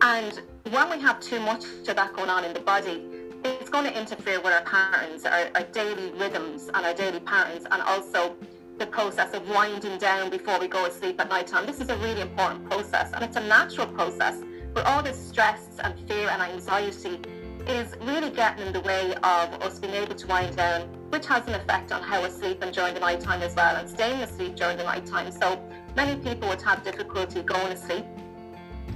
And 0.01 0.41
when 0.71 0.89
we 0.89 0.99
have 1.01 1.19
too 1.19 1.39
much 1.39 1.65
of 1.87 1.95
that 1.95 2.13
going 2.13 2.29
on 2.29 2.45
in 2.45 2.53
the 2.53 2.61
body, 2.61 3.03
it's 3.43 3.69
going 3.69 3.85
to 3.85 3.99
interfere 3.99 4.39
with 4.41 4.53
our 4.53 4.61
patterns, 4.61 5.25
our, 5.25 5.49
our 5.55 5.63
daily 5.63 6.11
rhythms 6.11 6.69
and 6.73 6.85
our 6.85 6.93
daily 6.93 7.19
patterns, 7.19 7.65
and 7.69 7.81
also 7.81 8.35
the 8.77 8.85
process 8.85 9.33
of 9.33 9.47
winding 9.49 9.97
down 9.97 10.29
before 10.29 10.59
we 10.59 10.67
go 10.67 10.85
to 10.85 10.93
sleep 10.93 11.19
at 11.19 11.29
night 11.29 11.47
time. 11.47 11.65
This 11.65 11.81
is 11.81 11.89
a 11.89 11.97
really 11.97 12.21
important 12.21 12.69
process, 12.69 13.11
and 13.13 13.23
it's 13.23 13.35
a 13.35 13.41
natural 13.41 13.87
process. 13.87 14.41
But 14.73 14.85
all 14.85 15.01
this 15.01 15.17
stress 15.17 15.65
and 15.83 15.99
fear 16.07 16.29
and 16.29 16.41
anxiety 16.41 17.19
is 17.67 17.95
really 18.01 18.29
getting 18.29 18.67
in 18.67 18.73
the 18.73 18.81
way 18.81 19.13
of 19.15 19.53
us 19.61 19.79
being 19.79 19.93
able 19.93 20.15
to 20.15 20.27
wind 20.27 20.55
down, 20.55 20.81
which 21.09 21.25
has 21.27 21.45
an 21.47 21.55
effect 21.55 21.91
on 21.91 22.01
how 22.01 22.21
we're 22.21 22.29
sleeping 22.29 22.71
during 22.71 22.93
the 22.93 22.99
night 22.99 23.19
time 23.19 23.41
as 23.41 23.55
well, 23.55 23.75
and 23.75 23.89
staying 23.89 24.21
asleep 24.21 24.55
during 24.55 24.77
the 24.77 24.83
night 24.83 25.05
time. 25.05 25.31
So 25.31 25.61
many 25.95 26.19
people 26.21 26.49
would 26.49 26.61
have 26.61 26.83
difficulty 26.83 27.41
going 27.41 27.71
to 27.71 27.77
sleep. 27.77 28.05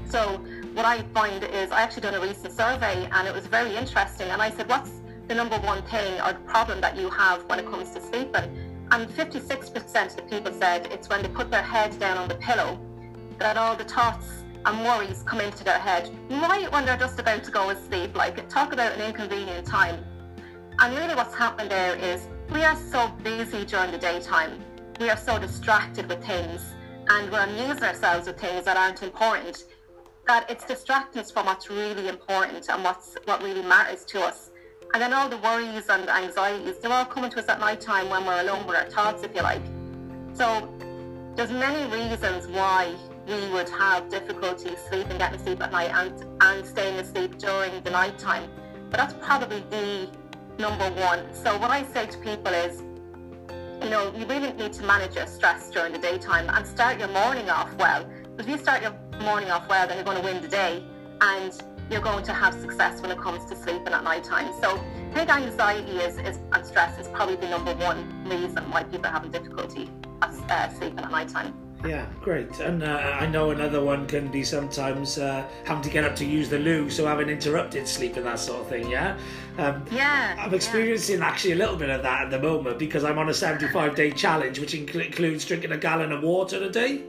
So 0.09 0.37
what 0.73 0.85
I 0.85 1.01
find 1.13 1.43
is 1.43 1.71
I 1.71 1.81
actually 1.81 2.03
done 2.03 2.13
a 2.13 2.19
recent 2.19 2.53
survey 2.53 3.07
and 3.11 3.27
it 3.27 3.33
was 3.33 3.47
very 3.47 3.75
interesting. 3.75 4.27
And 4.27 4.41
I 4.41 4.49
said, 4.49 4.69
what's 4.69 4.91
the 5.27 5.35
number 5.35 5.57
one 5.57 5.81
thing 5.83 6.19
or 6.21 6.33
problem 6.45 6.81
that 6.81 6.97
you 6.97 7.09
have 7.09 7.45
when 7.45 7.59
it 7.59 7.65
comes 7.65 7.91
to 7.91 8.01
sleeping? 8.01 8.45
And 8.91 9.09
56% 9.09 10.05
of 10.05 10.15
the 10.15 10.21
people 10.23 10.53
said 10.53 10.87
it's 10.91 11.09
when 11.09 11.23
they 11.23 11.29
put 11.29 11.49
their 11.49 11.63
head 11.63 11.97
down 11.99 12.17
on 12.17 12.27
the 12.27 12.35
pillow 12.35 12.79
that 13.39 13.57
all 13.57 13.75
the 13.75 13.85
thoughts 13.85 14.43
and 14.65 14.85
worries 14.85 15.23
come 15.25 15.41
into 15.41 15.63
their 15.63 15.79
head 15.79 16.09
right 16.29 16.71
when 16.71 16.85
they're 16.85 16.97
just 16.97 17.19
about 17.19 17.43
to 17.43 17.51
go 17.51 17.73
to 17.73 17.79
sleep. 17.87 18.15
Like, 18.15 18.47
talk 18.49 18.71
about 18.71 18.93
an 18.93 19.01
inconvenient 19.01 19.65
time. 19.65 20.03
And 20.79 20.95
really, 20.95 21.15
what's 21.15 21.35
happened 21.35 21.69
there 21.71 21.95
is 21.95 22.27
we 22.51 22.63
are 22.63 22.75
so 22.75 23.09
busy 23.23 23.65
during 23.65 23.91
the 23.91 23.97
daytime. 23.97 24.59
We 24.99 25.09
are 25.09 25.17
so 25.17 25.39
distracted 25.39 26.07
with 26.07 26.23
things 26.23 26.61
and 27.09 27.31
we're 27.31 27.43
amusing 27.43 27.83
ourselves 27.83 28.27
with 28.27 28.39
things 28.39 28.65
that 28.65 28.77
aren't 28.77 29.03
important, 29.03 29.65
that 30.27 30.49
it's 30.49 30.65
distracting 30.65 31.21
us 31.21 31.31
from 31.31 31.45
what's 31.45 31.69
really 31.69 32.07
important 32.07 32.67
and 32.69 32.83
what's 32.83 33.15
what 33.25 33.41
really 33.43 33.61
matters 33.63 34.05
to 34.05 34.21
us. 34.21 34.51
And 34.93 35.01
then 35.01 35.11
all 35.11 35.27
the 35.27 35.37
worries 35.37 35.89
and 35.89 36.07
anxieties, 36.07 36.77
they're 36.79 36.91
all 36.91 37.05
coming 37.05 37.31
to 37.31 37.39
us 37.39 37.49
at 37.49 37.59
night 37.59 37.81
time 37.81 38.09
when 38.09 38.25
we're 38.25 38.41
alone 38.41 38.65
with 38.67 38.75
our 38.75 38.89
thoughts, 38.89 39.23
if 39.23 39.35
you 39.35 39.41
like. 39.41 39.61
So 40.33 40.69
there's 41.35 41.51
many 41.51 41.91
reasons 41.91 42.47
why 42.47 42.93
we 43.27 43.49
would 43.51 43.69
have 43.69 44.09
difficulty 44.09 44.75
sleeping, 44.89 45.17
getting 45.17 45.39
sleep 45.39 45.61
at 45.61 45.71
night 45.71 45.91
and, 45.93 46.25
and 46.41 46.65
staying 46.65 46.99
asleep 46.99 47.37
during 47.39 47.81
the 47.83 47.89
night 47.89 48.19
time. 48.19 48.49
But 48.91 48.97
that's 48.97 49.13
probably 49.25 49.63
the 49.71 50.09
number 50.59 50.89
one. 51.01 51.33
So 51.33 51.57
what 51.57 51.71
I 51.71 51.83
say 51.83 52.05
to 52.05 52.17
people 52.19 52.53
is 52.53 52.83
you 53.83 53.89
know, 53.89 54.13
you 54.15 54.25
really 54.25 54.53
need 54.53 54.71
to 54.73 54.83
manage 54.83 55.15
your 55.15 55.27
stress 55.27 55.69
during 55.69 55.91
the 55.91 55.99
daytime 55.99 56.49
and 56.49 56.65
start 56.65 56.99
your 56.99 57.09
morning 57.09 57.49
off 57.49 57.73
well. 57.75 58.09
If 58.39 58.47
you 58.47 58.57
start 58.57 58.81
your 58.81 58.95
morning 59.21 59.51
off 59.51 59.67
well, 59.67 59.87
then 59.87 59.97
you're 59.97 60.05
going 60.05 60.17
to 60.17 60.23
win 60.23 60.41
the 60.41 60.47
day 60.47 60.83
and 61.19 61.53
you're 61.91 62.01
going 62.01 62.23
to 62.23 62.33
have 62.33 62.53
success 62.53 63.01
when 63.01 63.11
it 63.11 63.19
comes 63.19 63.45
to 63.49 63.57
sleeping 63.57 63.93
at 63.93 64.03
night 64.03 64.23
time. 64.23 64.53
So 64.61 64.77
I 65.11 65.13
think 65.13 65.29
anxiety 65.29 65.97
is, 65.97 66.17
is 66.17 66.39
and 66.53 66.65
stress 66.65 66.97
is 66.97 67.09
probably 67.09 67.35
the 67.35 67.49
number 67.49 67.75
one 67.75 68.23
reason 68.25 68.63
why 68.71 68.83
people 68.83 69.07
are 69.07 69.11
having 69.11 69.31
difficulty 69.31 69.89
uh, 70.21 70.69
sleeping 70.69 70.99
at 70.99 71.11
night 71.11 71.27
time. 71.27 71.53
Yeah, 71.85 72.05
great. 72.21 72.59
And 72.59 72.81
uh, 72.81 73.17
I 73.19 73.25
know 73.27 73.51
another 73.51 73.83
one 73.83 74.07
can 74.07 74.29
be 74.29 74.43
sometimes 74.43 75.17
uh, 75.17 75.45
having 75.65 75.83
to 75.83 75.89
get 75.89 76.05
up 76.05 76.15
to 76.17 76.25
use 76.25 76.47
the 76.49 76.59
loo, 76.59 76.89
so 76.89 77.05
having 77.05 77.27
interrupted 77.27 77.87
sleep 77.87 78.15
and 78.15 78.25
that 78.25 78.39
sort 78.39 78.61
of 78.61 78.67
thing. 78.69 78.89
Yeah. 78.89 79.17
Um, 79.57 79.85
yeah. 79.91 80.35
I'm 80.39 80.53
experiencing 80.53 81.19
yeah. 81.19 81.27
actually 81.27 81.53
a 81.53 81.57
little 81.57 81.75
bit 81.75 81.89
of 81.89 82.01
that 82.03 82.23
at 82.23 82.31
the 82.31 82.39
moment 82.39 82.79
because 82.79 83.03
I'm 83.03 83.17
on 83.17 83.27
a 83.29 83.33
75 83.33 83.95
day 83.95 84.11
challenge, 84.11 84.59
which 84.59 84.73
includes 84.73 85.43
drinking 85.45 85.73
a 85.73 85.77
gallon 85.77 86.13
of 86.13 86.23
water 86.23 86.61
a 86.63 86.69
day. 86.69 87.03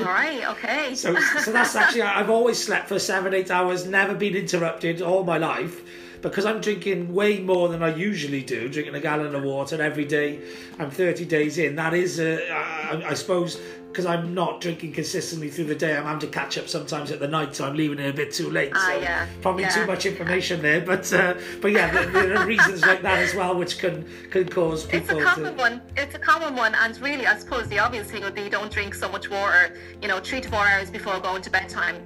All 0.00 0.06
right. 0.06 0.48
Okay. 0.50 0.94
so, 0.96 1.14
so 1.14 1.52
that's 1.52 1.76
actually 1.76 2.02
I've 2.02 2.30
always 2.30 2.62
slept 2.62 2.88
for 2.88 2.98
seven, 2.98 3.34
eight 3.34 3.50
hours, 3.50 3.86
never 3.86 4.14
been 4.14 4.34
interrupted 4.34 5.00
all 5.00 5.22
my 5.22 5.38
life 5.38 5.82
because 6.22 6.46
I'm 6.46 6.60
drinking 6.60 7.12
way 7.12 7.40
more 7.40 7.68
than 7.68 7.82
I 7.82 7.94
usually 7.94 8.42
do, 8.42 8.68
drinking 8.68 8.94
a 8.94 9.00
gallon 9.00 9.34
of 9.34 9.42
water 9.42 9.82
every 9.82 10.04
day. 10.04 10.40
I'm 10.78 10.90
30 10.90 11.24
days 11.24 11.58
in. 11.58 11.74
That 11.76 11.94
is, 11.94 12.20
uh, 12.20 12.38
I, 12.50 13.10
I 13.10 13.14
suppose, 13.14 13.60
because 13.92 14.06
I'm 14.06 14.32
not 14.32 14.62
drinking 14.62 14.92
consistently 14.92 15.50
through 15.50 15.66
the 15.66 15.74
day, 15.74 15.94
I'm 15.94 16.04
having 16.04 16.20
to 16.20 16.26
catch 16.26 16.56
up 16.56 16.66
sometimes 16.66 17.10
at 17.10 17.20
the 17.20 17.28
night, 17.28 17.54
so 17.54 17.66
I'm 17.66 17.76
leaving 17.76 17.98
it 17.98 18.08
a 18.08 18.12
bit 18.12 18.32
too 18.32 18.50
late. 18.50 18.72
Ah, 18.74 18.86
so 18.86 19.00
yeah. 19.00 19.26
probably 19.42 19.64
yeah. 19.64 19.68
too 19.68 19.86
much 19.86 20.06
information 20.06 20.62
there, 20.62 20.80
but 20.80 21.12
uh, 21.12 21.34
but 21.60 21.72
yeah, 21.72 21.90
there, 21.90 22.06
there, 22.06 22.36
are 22.38 22.46
reasons 22.46 22.80
like 22.80 23.02
that 23.02 23.18
as 23.18 23.34
well, 23.34 23.54
which 23.54 23.78
can 23.78 24.08
can 24.30 24.48
cause 24.48 24.86
people. 24.86 25.18
It's 25.18 25.20
a 25.20 25.22
common 25.22 25.56
to... 25.56 25.62
one. 25.62 25.82
It's 25.96 26.14
a 26.14 26.18
common 26.18 26.56
one, 26.56 26.74
and 26.74 26.98
really, 27.00 27.26
I 27.26 27.36
suppose 27.38 27.68
the 27.68 27.78
obvious 27.78 28.10
thing 28.10 28.22
would 28.22 28.34
be 28.34 28.48
don't 28.48 28.72
drink 28.72 28.94
so 28.94 29.10
much 29.10 29.28
water. 29.28 29.76
You 30.00 30.08
know, 30.08 30.20
three 30.20 30.40
to 30.40 30.48
four 30.48 30.66
hours 30.66 30.90
before 30.90 31.20
going 31.20 31.42
to 31.42 31.50
bedtime. 31.50 31.96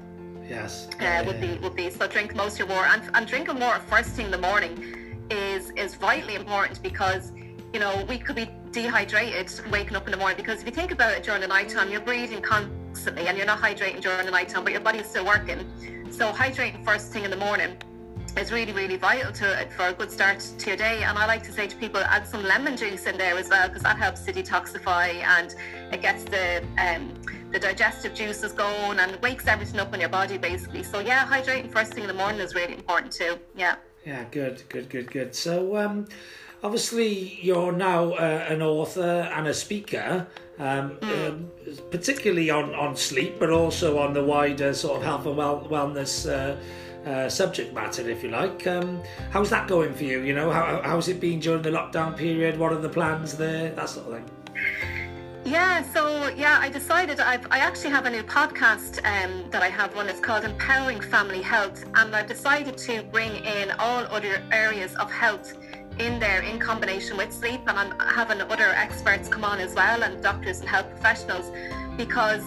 Yes. 0.49 0.88
Uh, 0.95 0.97
yeah, 1.02 1.23
would 1.23 1.40
be 1.40 1.57
would 1.59 1.76
be 1.76 1.88
so 1.90 2.09
drink 2.09 2.35
most 2.35 2.55
of 2.55 2.66
your 2.66 2.76
water, 2.76 2.88
and, 2.88 3.02
and 3.14 3.26
drinking 3.28 3.61
water 3.61 3.81
first 3.88 4.11
thing 4.11 4.26
in 4.26 4.33
the 4.33 4.38
morning 4.38 5.28
is 5.31 5.71
is 5.76 5.95
vitally 5.95 6.35
important 6.35 6.83
because 6.83 7.33
you 7.73 7.78
know 7.78 8.05
we 8.09 8.19
could 8.19 8.37
be 8.37 8.49
dehydrated 8.76 9.50
waking 9.71 9.97
up 9.97 10.04
in 10.04 10.11
the 10.11 10.18
morning 10.18 10.37
because 10.37 10.61
if 10.61 10.66
you 10.66 10.71
think 10.71 10.92
about 10.92 11.11
it 11.14 11.23
during 11.23 11.40
the 11.40 11.47
night 11.47 11.66
time, 11.66 11.90
you're 11.90 11.99
breathing 11.99 12.42
constantly 12.42 13.26
and 13.26 13.38
you're 13.38 13.47
not 13.47 13.59
hydrating 13.59 14.02
during 14.02 14.26
the 14.26 14.30
night 14.30 14.50
time, 14.50 14.64
but 14.64 14.73
your 14.75 14.83
body's 14.83 15.09
still 15.09 15.25
working. 15.25 15.64
So 16.11 16.30
hydrating 16.30 16.85
first 16.85 17.11
thing 17.11 17.25
in 17.25 17.30
the 17.30 17.38
morning 17.38 17.78
is 18.37 18.52
really, 18.52 18.75
really 18.75 18.97
vital 18.97 19.33
to 19.33 19.66
for 19.75 19.87
a 19.87 19.95
good 19.95 20.11
start 20.11 20.40
to 20.59 20.66
your 20.66 20.76
day. 20.76 21.04
And 21.04 21.16
I 21.16 21.25
like 21.25 21.42
to 21.45 21.52
say 21.52 21.66
to 21.66 21.76
people, 21.76 22.00
add 22.00 22.26
some 22.26 22.42
lemon 22.45 22.76
juice 22.76 23.06
in 23.06 23.16
there 23.16 23.38
as 23.38 23.49
well 23.49 23.66
because 23.66 23.83
that 23.83 23.97
helps 23.97 24.21
to 24.26 24.33
detoxify 24.35 25.23
and 25.23 25.54
it 25.90 26.02
gets 26.02 26.25
the 26.25 26.62
um, 26.76 27.14
the 27.52 27.59
digestive 27.59 28.12
juices 28.12 28.52
going 28.52 28.99
and 28.99 29.16
wakes 29.23 29.47
everything 29.47 29.80
up 29.80 29.95
in 29.95 30.00
your 30.00 30.11
body 30.11 30.37
basically. 30.37 30.83
So 30.83 30.99
yeah, 31.00 31.26
hydrating 31.26 31.73
first 31.73 31.95
thing 31.95 32.02
in 32.02 32.09
the 32.09 32.21
morning 32.23 32.42
is 32.42 32.54
really 32.54 32.75
important 32.75 33.11
too. 33.11 33.38
Yeah. 33.56 33.76
Yeah, 34.04 34.25
good, 34.30 34.62
good, 34.68 34.90
good, 34.90 35.11
good. 35.11 35.35
So 35.35 35.76
um, 35.78 36.06
obviously 36.62 37.38
you're 37.42 37.72
now 37.72 38.12
uh, 38.12 38.46
an 38.48 38.62
author 38.62 39.30
and 39.34 39.46
a 39.46 39.54
speaker, 39.54 40.26
um, 40.58 40.96
mm. 40.96 41.90
particularly 41.90 42.50
on, 42.50 42.75
on 42.75 42.96
sleep, 42.96 43.38
but 43.38 43.50
also 43.50 43.98
on 43.98 44.12
the 44.12 44.25
wider 44.25 44.75
sort 44.75 44.98
of 44.98 45.04
health 45.04 45.26
and 45.26 45.36
well, 45.36 45.66
wellness 45.70 46.28
uh, 46.30 46.56
uh, 47.08 47.28
subject 47.28 47.72
matter, 47.75 48.08
if 48.08 48.22
you 48.22 48.30
like. 48.30 48.66
Um, 48.66 49.02
how's 49.30 49.50
that 49.50 49.68
going 49.68 49.94
for 49.94 50.04
you? 50.04 50.22
You 50.22 50.34
know, 50.34 50.50
how, 50.50 50.80
how's 50.82 51.08
it 51.08 51.20
been 51.20 51.40
during 51.40 51.62
the 51.62 51.70
lockdown 51.70 52.16
period? 52.16 52.58
What 52.58 52.72
are 52.72 52.80
the 52.80 52.88
plans 52.88 53.36
there? 53.36 53.70
That 53.72 53.88
sort 53.88 54.06
of 54.08 54.14
thing. 54.14 54.30
Yeah, 55.44 55.84
so 55.92 56.26
yeah, 56.30 56.58
I 56.60 56.68
decided 56.68 57.20
I've, 57.20 57.46
I 57.52 57.58
actually 57.58 57.90
have 57.90 58.04
a 58.04 58.10
new 58.10 58.25
podcast 58.25 58.98
um, 59.04 59.48
that 59.52 59.62
I 59.62 59.68
have 59.68 59.94
one. 59.94 60.08
It's 60.08 60.18
called 60.18 60.42
Empowering 60.42 61.00
Family 61.00 61.40
Health, 61.40 61.84
and 61.94 62.16
I've 62.16 62.26
decided 62.26 62.76
to 62.78 63.04
bring 63.12 63.30
in 63.44 63.70
all 63.78 64.02
other 64.10 64.42
areas 64.50 64.96
of 64.96 65.08
health 65.08 65.54
in 65.99 66.19
there 66.19 66.43
in 66.43 66.59
combination 66.59 67.17
with 67.17 67.33
sleep 67.33 67.61
and 67.67 67.79
I'm 67.79 67.99
having 67.99 68.41
other 68.41 68.69
experts 68.69 69.29
come 69.29 69.45
on 69.45 69.61
as 69.61 69.75
well 69.75 70.03
and 70.03 70.23
doctors 70.23 70.61
and 70.61 70.69
health 70.69 70.91
professionals 70.91 71.50
because 71.97 72.43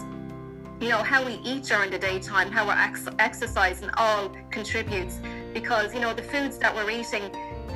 you 0.79 0.89
know 0.89 1.03
how 1.03 1.25
we 1.25 1.39
eat 1.43 1.63
during 1.63 1.89
the 1.89 1.97
daytime 1.97 2.51
how 2.51 2.67
we're 2.67 2.73
ex- 2.73 3.07
exercising 3.17 3.89
all 3.97 4.31
contributes 4.51 5.19
because 5.53 5.93
you 5.93 5.99
know 5.99 6.13
the 6.13 6.23
foods 6.23 6.57
that 6.59 6.73
we're 6.75 6.89
eating 6.89 7.23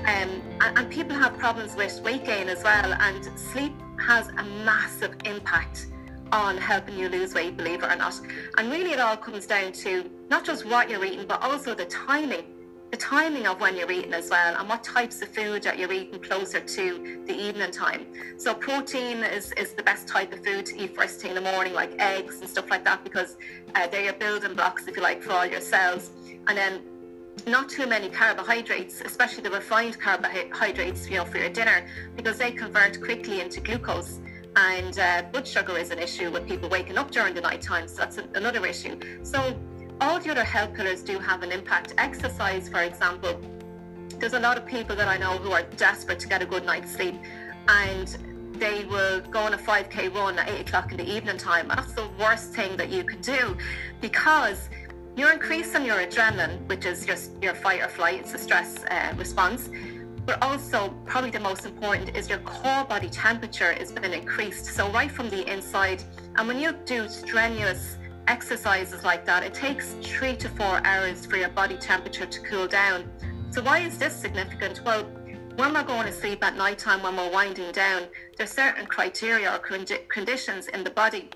um, 0.05 0.41
and, 0.61 0.77
and 0.77 0.91
people 0.91 1.15
have 1.15 1.37
problems 1.37 1.75
with 1.75 1.99
weight 2.01 2.25
gain 2.25 2.49
as 2.49 2.63
well 2.63 2.93
and 2.93 3.25
sleep 3.39 3.73
has 3.99 4.27
a 4.29 4.43
massive 4.65 5.15
impact 5.25 5.87
on 6.31 6.57
helping 6.57 6.97
you 6.97 7.09
lose 7.09 7.33
weight 7.33 7.55
believe 7.55 7.83
it 7.83 7.91
or 7.91 7.95
not. 7.95 8.19
And 8.57 8.71
really 8.71 8.91
it 8.91 8.99
all 8.99 9.17
comes 9.17 9.45
down 9.45 9.71
to 9.73 10.09
not 10.29 10.43
just 10.43 10.65
what 10.65 10.89
you're 10.89 11.05
eating 11.05 11.25
but 11.27 11.41
also 11.41 11.75
the 11.75 11.85
timing 11.85 12.45
the 12.93 12.97
timing 12.97 13.47
of 13.47 13.59
when 13.59 13.75
you're 13.75 13.91
eating 13.91 14.13
as 14.13 14.29
well 14.29 14.55
and 14.55 14.69
what 14.69 14.83
types 14.83 15.19
of 15.23 15.27
food 15.29 15.63
that 15.63 15.79
you're 15.79 15.91
eating 15.91 16.19
closer 16.19 16.59
to 16.59 17.23
the 17.25 17.33
evening 17.33 17.71
time. 17.71 18.05
So 18.37 18.53
protein 18.53 19.23
is, 19.23 19.51
is 19.53 19.73
the 19.73 19.81
best 19.81 20.07
type 20.07 20.31
of 20.31 20.45
food 20.45 20.67
to 20.67 20.79
eat 20.79 20.95
first 20.95 21.19
thing 21.19 21.31
in 21.31 21.43
the 21.43 21.49
morning, 21.53 21.73
like 21.73 21.99
eggs 21.99 22.39
and 22.41 22.47
stuff 22.47 22.69
like 22.69 22.85
that, 22.85 23.03
because 23.03 23.35
uh, 23.73 23.87
they're 23.87 24.03
your 24.03 24.13
building 24.13 24.53
blocks, 24.53 24.87
if 24.87 24.95
you 24.95 25.01
like, 25.01 25.23
for 25.23 25.31
all 25.31 25.47
your 25.47 25.59
cells. 25.59 26.11
And 26.47 26.55
then 26.55 26.83
not 27.47 27.67
too 27.67 27.87
many 27.87 28.09
carbohydrates, 28.09 29.01
especially 29.01 29.41
the 29.41 29.49
refined 29.49 29.99
carbohydrates, 29.99 31.09
you 31.09 31.17
know, 31.17 31.25
for 31.25 31.39
your 31.39 31.49
dinner, 31.49 31.87
because 32.15 32.37
they 32.37 32.51
convert 32.51 33.01
quickly 33.01 33.41
into 33.41 33.59
glucose. 33.59 34.19
And 34.55 34.99
uh, 34.99 35.23
blood 35.31 35.47
sugar 35.47 35.75
is 35.79 35.89
an 35.89 35.97
issue 35.97 36.29
with 36.29 36.47
people 36.47 36.69
waking 36.69 36.99
up 36.99 37.09
during 37.09 37.33
the 37.33 37.41
night 37.41 37.63
time, 37.63 37.87
so 37.87 37.95
that's 38.03 38.19
another 38.35 38.63
issue. 38.67 38.99
So 39.23 39.59
all 40.03 40.19
the 40.19 40.29
other 40.29 40.43
health 40.43 40.73
pillars 40.73 41.01
do 41.01 41.17
have 41.17 41.43
an 41.43 41.51
impact. 41.51 41.93
Exercise, 41.97 42.67
for 42.67 42.81
example, 42.81 43.39
there's 44.19 44.33
a 44.33 44.39
lot 44.39 44.57
of 44.57 44.65
people 44.65 44.97
that 44.97 45.07
I 45.07 45.17
know 45.17 45.37
who 45.37 45.51
are 45.51 45.63
desperate 45.77 46.19
to 46.19 46.27
get 46.27 46.41
a 46.41 46.45
good 46.45 46.65
night's 46.65 46.91
sleep 46.91 47.15
and 47.69 48.07
they 48.53 48.83
will 48.83 49.21
go 49.21 49.39
on 49.39 49.53
a 49.53 49.57
5k 49.57 50.13
run 50.13 50.37
at 50.37 50.49
8 50.49 50.59
o'clock 50.67 50.91
in 50.91 50.97
the 50.97 51.09
evening 51.09 51.37
time. 51.37 51.69
That's 51.69 51.93
the 51.93 52.09
worst 52.19 52.53
thing 52.53 52.75
that 52.75 52.89
you 52.89 53.05
can 53.05 53.21
do 53.21 53.57
because 54.01 54.69
you're 55.15 55.31
increasing 55.31 55.85
your 55.85 55.97
adrenaline, 55.97 56.67
which 56.67 56.85
is 56.85 57.05
just 57.05 57.41
your 57.41 57.55
fight 57.55 57.81
or 57.81 57.87
flight, 57.87 58.19
it's 58.19 58.33
a 58.33 58.37
stress 58.37 58.83
uh, 58.83 59.13
response. 59.17 59.69
But 60.25 60.41
also, 60.43 60.93
probably 61.05 61.31
the 61.31 61.39
most 61.39 61.65
important 61.65 62.15
is 62.15 62.29
your 62.29 62.39
core 62.39 62.83
body 62.83 63.09
temperature 63.09 63.71
is 63.71 63.91
being 63.91 64.13
increased. 64.13 64.65
So, 64.67 64.89
right 64.89 65.11
from 65.11 65.29
the 65.29 65.49
inside, 65.51 66.01
and 66.37 66.47
when 66.47 66.59
you 66.59 66.71
do 66.85 67.09
strenuous 67.09 67.97
exercises 68.27 69.03
like 69.03 69.25
that, 69.25 69.43
it 69.43 69.53
takes 69.53 69.95
three 70.01 70.35
to 70.37 70.49
four 70.49 70.85
hours 70.85 71.25
for 71.25 71.37
your 71.37 71.49
body 71.49 71.77
temperature 71.77 72.25
to 72.25 72.39
cool 72.41 72.67
down. 72.67 73.09
So 73.51 73.61
why 73.61 73.79
is 73.79 73.97
this 73.97 74.13
significant? 74.13 74.81
Well, 74.83 75.03
when 75.55 75.73
we're 75.73 75.83
going 75.83 76.07
to 76.07 76.13
sleep 76.13 76.43
at 76.43 76.55
night 76.55 76.79
time, 76.79 77.03
when 77.03 77.15
we're 77.15 77.31
winding 77.31 77.71
down, 77.71 78.03
there's 78.37 78.51
certain 78.51 78.87
criteria 78.87 79.53
or 79.53 79.59
conditions 79.59 80.67
in 80.67 80.83
the 80.83 80.89
body 80.89 81.29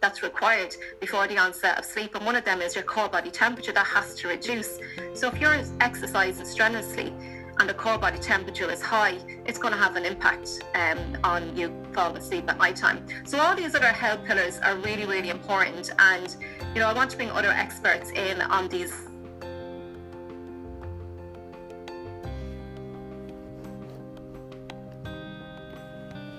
that's 0.00 0.22
required 0.22 0.74
before 1.00 1.26
the 1.28 1.38
onset 1.38 1.78
of 1.78 1.84
sleep. 1.84 2.14
And 2.14 2.26
one 2.26 2.36
of 2.36 2.44
them 2.44 2.60
is 2.60 2.74
your 2.74 2.84
core 2.84 3.08
body 3.08 3.30
temperature 3.30 3.72
that 3.72 3.86
has 3.86 4.14
to 4.16 4.28
reduce. 4.28 4.80
So 5.14 5.28
if 5.28 5.40
you're 5.40 5.56
exercising 5.80 6.44
strenuously, 6.44 7.12
and 7.58 7.68
the 7.68 7.74
core 7.74 7.98
body 7.98 8.18
temperature 8.18 8.70
is 8.70 8.82
high, 8.82 9.18
it's 9.46 9.58
going 9.58 9.72
to 9.72 9.78
have 9.78 9.96
an 9.96 10.04
impact 10.04 10.62
um, 10.74 10.98
on 11.22 11.56
you 11.56 11.72
falling 11.92 12.16
asleep 12.16 12.48
at 12.48 12.58
night 12.58 12.76
time. 12.76 13.06
So 13.24 13.38
all 13.38 13.54
these 13.54 13.74
other 13.74 13.92
health 13.92 14.24
pillars 14.24 14.58
are 14.58 14.76
really, 14.76 15.06
really 15.06 15.30
important. 15.30 15.90
And, 15.98 16.36
you 16.74 16.80
know, 16.80 16.88
I 16.88 16.92
want 16.92 17.10
to 17.12 17.16
bring 17.16 17.30
other 17.30 17.50
experts 17.50 18.10
in 18.10 18.40
on 18.42 18.68
these 18.68 18.92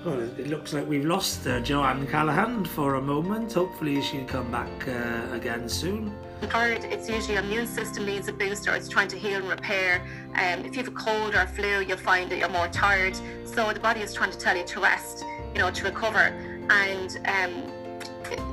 Well, 0.06 0.20
it 0.20 0.46
looks 0.46 0.72
like 0.72 0.88
we've 0.88 1.04
lost 1.04 1.48
uh, 1.48 1.58
Joanne 1.58 2.06
Callaghan 2.06 2.64
for 2.64 2.94
a 2.94 3.02
moment. 3.02 3.52
Hopefully, 3.54 4.00
she'll 4.00 4.24
come 4.24 4.48
back 4.52 4.86
uh, 4.86 5.34
again 5.34 5.68
soon. 5.68 6.12
It's 6.42 7.08
usually 7.08 7.38
immune 7.38 7.66
system 7.66 8.06
needs 8.06 8.28
a 8.28 8.32
boost 8.32 8.68
or 8.68 8.76
it's 8.76 8.88
trying 8.88 9.08
to 9.08 9.18
heal 9.18 9.40
and 9.40 9.48
repair. 9.48 10.06
Um, 10.36 10.64
if 10.64 10.76
you 10.76 10.84
have 10.84 10.86
a 10.86 10.96
cold 10.96 11.34
or 11.34 11.40
a 11.40 11.46
flu, 11.48 11.80
you'll 11.80 11.96
find 11.96 12.30
that 12.30 12.38
you're 12.38 12.48
more 12.48 12.68
tired. 12.68 13.16
So 13.44 13.72
the 13.72 13.80
body 13.80 14.00
is 14.00 14.14
trying 14.14 14.30
to 14.30 14.38
tell 14.38 14.56
you 14.56 14.62
to 14.64 14.80
rest, 14.80 15.24
you 15.52 15.58
know, 15.58 15.72
to 15.72 15.84
recover. 15.84 16.32
And 16.70 17.18
um, 17.24 17.72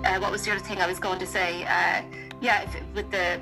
uh, 0.05 0.17
what 0.17 0.31
was 0.31 0.43
the 0.45 0.53
other 0.53 0.59
thing 0.59 0.81
I 0.81 0.87
was 0.87 0.97
going 0.97 1.19
to 1.19 1.27
say? 1.27 1.65
Uh, 1.65 2.01
yeah, 2.41 2.63
if, 2.63 2.95
with 2.95 3.11
the 3.11 3.39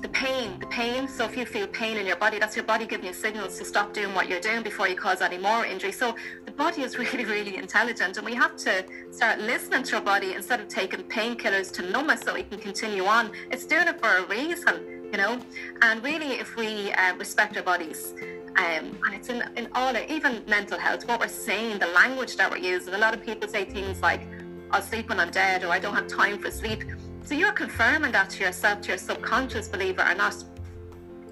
the 0.00 0.08
pain, 0.08 0.58
the 0.60 0.66
pain. 0.66 1.08
So 1.08 1.24
if 1.24 1.36
you 1.36 1.44
feel 1.44 1.66
pain 1.66 1.96
in 1.96 2.06
your 2.06 2.16
body, 2.16 2.38
that's 2.38 2.54
your 2.54 2.64
body 2.64 2.86
giving 2.86 3.06
you 3.06 3.12
signals 3.12 3.58
to 3.58 3.64
stop 3.64 3.92
doing 3.92 4.14
what 4.14 4.28
you're 4.28 4.40
doing 4.40 4.62
before 4.62 4.88
you 4.88 4.96
cause 4.96 5.20
any 5.20 5.38
more 5.38 5.64
injury. 5.64 5.92
So 5.92 6.14
the 6.44 6.52
body 6.52 6.82
is 6.82 6.98
really, 7.02 7.24
really 7.24 7.56
intelligent, 7.56 8.16
and 8.16 8.24
we 8.24 8.34
have 8.34 8.56
to 8.58 8.84
start 9.10 9.40
listening 9.40 9.82
to 9.84 9.96
our 9.96 10.02
body 10.02 10.34
instead 10.34 10.60
of 10.60 10.68
taking 10.68 11.00
painkillers 11.04 11.72
to 11.74 11.82
numb 11.82 12.10
us 12.10 12.22
so 12.22 12.34
we 12.34 12.44
can 12.44 12.58
continue 12.58 13.04
on. 13.04 13.32
It's 13.50 13.66
doing 13.66 13.88
it 13.88 14.00
for 14.00 14.16
a 14.18 14.26
reason, 14.26 15.08
you 15.10 15.18
know. 15.18 15.40
And 15.82 16.02
really, 16.02 16.32
if 16.32 16.56
we 16.56 16.92
uh, 16.92 17.16
respect 17.16 17.56
our 17.56 17.62
bodies. 17.62 18.14
Um, 18.56 18.98
and 19.04 19.14
it's 19.14 19.28
in, 19.28 19.44
in 19.56 19.68
all, 19.74 19.96
even 19.96 20.42
mental 20.48 20.78
health, 20.78 21.06
what 21.06 21.20
we're 21.20 21.28
saying, 21.28 21.78
the 21.78 21.86
language 21.88 22.36
that 22.36 22.50
we're 22.50 22.56
using. 22.56 22.94
A 22.94 22.98
lot 22.98 23.14
of 23.14 23.24
people 23.24 23.48
say 23.48 23.64
things 23.64 24.00
like, 24.00 24.26
I'll 24.72 24.82
sleep 24.82 25.08
when 25.08 25.20
I'm 25.20 25.30
dead, 25.30 25.62
or 25.62 25.68
I 25.68 25.78
don't 25.78 25.94
have 25.94 26.08
time 26.08 26.38
for 26.38 26.50
sleep 26.50 26.82
so 27.28 27.34
you're 27.34 27.52
confirming 27.52 28.10
that 28.12 28.30
to 28.30 28.42
yourself, 28.42 28.80
to 28.80 28.88
your 28.88 28.96
subconscious, 28.96 29.68
believe 29.68 29.98
it 29.98 30.00
or 30.00 30.14
not. 30.14 30.42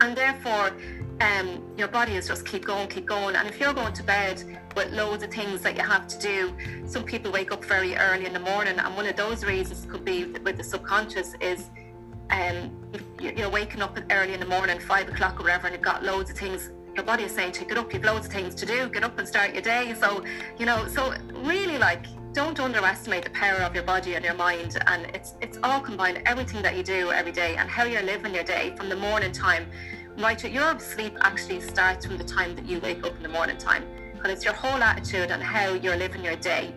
And 0.02 0.14
therefore, 0.14 0.72
um, 1.22 1.62
your 1.78 1.88
body 1.88 2.16
is 2.16 2.28
just 2.28 2.44
keep 2.44 2.66
going, 2.66 2.88
keep 2.88 3.06
going. 3.06 3.34
And 3.34 3.48
if 3.48 3.58
you're 3.58 3.72
going 3.72 3.94
to 3.94 4.02
bed 4.02 4.60
with 4.76 4.92
loads 4.92 5.22
of 5.22 5.30
things 5.30 5.62
that 5.62 5.74
you 5.74 5.82
have 5.82 6.06
to 6.08 6.18
do, 6.18 6.54
some 6.86 7.02
people 7.02 7.32
wake 7.32 7.50
up 7.50 7.64
very 7.64 7.96
early 7.96 8.26
in 8.26 8.34
the 8.34 8.40
morning, 8.40 8.78
and 8.78 8.94
one 8.94 9.06
of 9.06 9.16
those 9.16 9.42
reasons 9.42 9.86
could 9.90 10.04
be 10.04 10.26
with 10.26 10.58
the 10.58 10.64
subconscious 10.64 11.32
is 11.40 11.70
um, 12.28 12.70
you're 13.18 13.48
waking 13.48 13.80
up 13.80 13.98
early 14.10 14.34
in 14.34 14.40
the 14.40 14.44
morning, 14.44 14.78
five 14.78 15.08
o'clock 15.08 15.40
or 15.40 15.44
whatever, 15.44 15.68
and 15.68 15.76
you've 15.76 15.82
got 15.82 16.04
loads 16.04 16.28
of 16.28 16.36
things. 16.36 16.68
Your 16.94 17.04
body 17.04 17.24
is 17.24 17.32
saying 17.32 17.52
to 17.52 17.62
you, 17.62 17.68
get 17.68 17.78
up, 17.78 17.90
you've 17.94 18.04
loads 18.04 18.26
of 18.26 18.32
things 18.32 18.54
to 18.56 18.66
do, 18.66 18.90
get 18.90 19.02
up 19.02 19.18
and 19.18 19.26
start 19.26 19.54
your 19.54 19.62
day. 19.62 19.94
So, 19.98 20.22
you 20.58 20.66
know, 20.66 20.88
so 20.88 21.14
really 21.36 21.78
like 21.78 22.04
don't 22.36 22.60
underestimate 22.60 23.24
the 23.24 23.30
power 23.30 23.60
of 23.60 23.74
your 23.74 23.82
body 23.82 24.14
and 24.14 24.22
your 24.22 24.34
mind 24.34 24.76
and 24.88 25.06
it's 25.14 25.32
it's 25.40 25.58
all 25.62 25.80
combined 25.80 26.20
everything 26.26 26.60
that 26.60 26.76
you 26.76 26.82
do 26.82 27.10
every 27.10 27.32
day 27.32 27.56
and 27.56 27.66
how 27.66 27.82
you're 27.82 28.02
living 28.02 28.34
your 28.34 28.44
day 28.44 28.74
from 28.76 28.90
the 28.90 28.94
morning 28.94 29.32
time 29.32 29.66
right 30.18 30.44
your 30.44 30.78
sleep 30.78 31.16
actually 31.22 31.58
starts 31.62 32.04
from 32.04 32.18
the 32.18 32.24
time 32.24 32.54
that 32.54 32.66
you 32.66 32.78
wake 32.80 33.02
up 33.06 33.16
in 33.16 33.22
the 33.22 33.28
morning 33.30 33.56
time 33.56 33.82
and 34.22 34.26
it's 34.26 34.44
your 34.44 34.52
whole 34.52 34.82
attitude 34.82 35.30
and 35.30 35.42
how 35.42 35.72
you're 35.72 35.96
living 35.96 36.22
your 36.22 36.36
day 36.36 36.74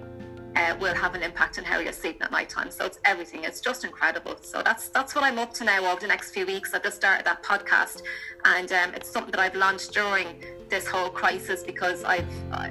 uh, 0.56 0.74
will 0.80 0.96
have 0.96 1.13
an 1.13 1.24
impact 1.24 1.58
on 1.58 1.66
how 1.66 1.78
you're 1.80 1.94
sleeping 1.94 2.24
at 2.24 2.32
night 2.32 2.50
time. 2.50 2.72
So 2.72 2.84
it's 2.84 3.00
everything. 3.06 3.44
It's 3.44 3.62
just 3.62 3.86
incredible. 3.86 4.36
So 4.42 4.63
that's 4.63 4.89
that's 4.89 5.13
what 5.13 5.24
I'm 5.24 5.38
up 5.38 5.54
to 5.54 5.63
now 5.63 5.89
over 5.89 6.01
the 6.01 6.08
next 6.08 6.32
few 6.32 6.46
weeks. 6.46 6.74
I've 6.74 6.82
just 6.82 6.96
started 6.96 7.24
that 7.28 7.44
podcast, 7.44 8.01
and 8.46 8.70
um, 8.72 8.94
it's 8.96 9.08
something 9.08 9.32
that 9.32 9.39
I've 9.39 9.56
launched 9.56 9.94
during 9.94 10.44
this 10.68 10.88
whole 10.88 11.10
crisis 11.10 11.62
because 11.62 12.04
I've 12.04 12.28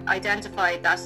identified 0.09 0.83
that 0.83 1.00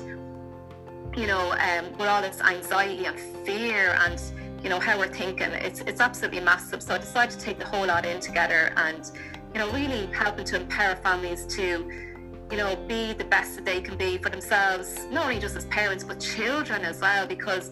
you 1.16 1.26
know 1.26 1.52
um, 1.52 1.92
with 1.98 2.08
all 2.08 2.22
this 2.22 2.40
anxiety 2.40 3.06
and 3.06 3.18
fear 3.46 3.96
and 4.06 4.20
you 4.62 4.68
know 4.68 4.78
how 4.78 4.98
we're 4.98 5.08
thinking, 5.08 5.50
it's 5.52 5.80
it's 5.80 6.00
absolutely 6.00 6.40
massive. 6.40 6.82
So 6.82 6.94
I 6.94 6.98
decided 6.98 7.38
to 7.38 7.44
take 7.44 7.58
the 7.58 7.66
whole 7.66 7.86
lot 7.86 8.06
in 8.06 8.20
together 8.20 8.72
and 8.76 9.10
you 9.52 9.58
know 9.60 9.70
really 9.72 10.06
helping 10.06 10.44
to 10.46 10.56
empower 10.56 10.96
families 10.96 11.46
to 11.56 12.12
you 12.52 12.58
know, 12.58 12.76
be 12.86 13.14
the 13.14 13.24
best 13.24 13.56
that 13.56 13.64
they 13.64 13.80
can 13.80 13.96
be 13.96 14.18
for 14.18 14.28
themselves, 14.28 15.06
not 15.10 15.24
only 15.24 15.40
just 15.40 15.56
as 15.56 15.64
parents, 15.66 16.04
but 16.04 16.20
children 16.20 16.84
as 16.84 17.00
well, 17.00 17.26
because 17.26 17.70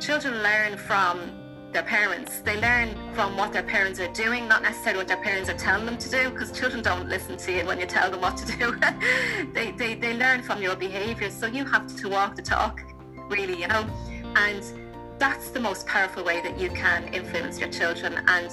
children 0.00 0.42
learn 0.42 0.76
from 0.76 1.47
their 1.72 1.82
parents. 1.82 2.40
They 2.40 2.60
learn 2.60 2.94
from 3.14 3.36
what 3.36 3.52
their 3.52 3.62
parents 3.62 4.00
are 4.00 4.12
doing, 4.12 4.48
not 4.48 4.62
necessarily 4.62 4.98
what 5.00 5.08
their 5.08 5.22
parents 5.22 5.50
are 5.50 5.56
telling 5.56 5.86
them 5.86 5.98
to 5.98 6.10
do, 6.10 6.30
because 6.30 6.50
children 6.52 6.82
don't 6.82 7.08
listen 7.08 7.36
to 7.36 7.52
you 7.52 7.66
when 7.66 7.78
you 7.78 7.86
tell 7.86 8.10
them 8.10 8.20
what 8.20 8.36
to 8.38 8.46
do. 8.56 8.78
they, 9.52 9.72
they, 9.72 9.94
they 9.94 10.14
learn 10.14 10.42
from 10.42 10.62
your 10.62 10.76
behavior. 10.76 11.30
So 11.30 11.46
you 11.46 11.64
have 11.66 11.94
to 11.96 12.08
walk 12.08 12.36
the 12.36 12.42
talk, 12.42 12.80
really, 13.28 13.60
you 13.60 13.68
know. 13.68 13.86
And 14.36 14.62
that's 15.18 15.50
the 15.50 15.60
most 15.60 15.86
powerful 15.86 16.24
way 16.24 16.40
that 16.40 16.58
you 16.58 16.70
can 16.70 17.12
influence 17.12 17.58
your 17.58 17.70
children. 17.70 18.22
And, 18.26 18.50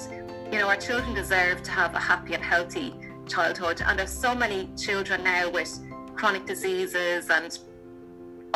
you 0.52 0.58
know, 0.58 0.68
our 0.68 0.76
children 0.76 1.14
deserve 1.14 1.62
to 1.62 1.70
have 1.70 1.94
a 1.94 2.00
happy 2.00 2.34
and 2.34 2.42
healthy 2.42 2.94
childhood. 3.26 3.82
And 3.84 3.98
there's 3.98 4.10
so 4.10 4.34
many 4.34 4.68
children 4.76 5.24
now 5.24 5.48
with 5.50 5.78
chronic 6.14 6.46
diseases 6.46 7.30
and 7.30 7.58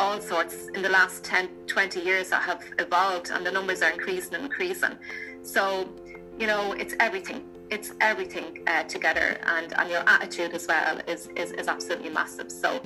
all 0.01 0.19
sorts 0.19 0.67
in 0.73 0.81
the 0.81 0.89
last 0.89 1.23
10, 1.23 1.47
20 1.67 1.99
years 2.01 2.29
that 2.29 2.41
have 2.41 2.63
evolved, 2.79 3.29
and 3.29 3.45
the 3.45 3.51
numbers 3.51 3.81
are 3.83 3.91
increasing 3.91 4.33
and 4.33 4.45
increasing. 4.45 4.95
So, 5.43 5.87
you 6.39 6.47
know, 6.47 6.73
it's 6.73 6.95
everything. 6.99 7.43
It's 7.69 7.93
everything 8.01 8.63
uh, 8.67 8.83
together, 8.83 9.37
and, 9.45 9.71
and 9.77 9.89
your 9.89 10.03
attitude 10.07 10.53
as 10.53 10.67
well 10.67 10.99
is, 11.07 11.27
is, 11.35 11.51
is 11.51 11.67
absolutely 11.67 12.09
massive. 12.09 12.51
So, 12.51 12.81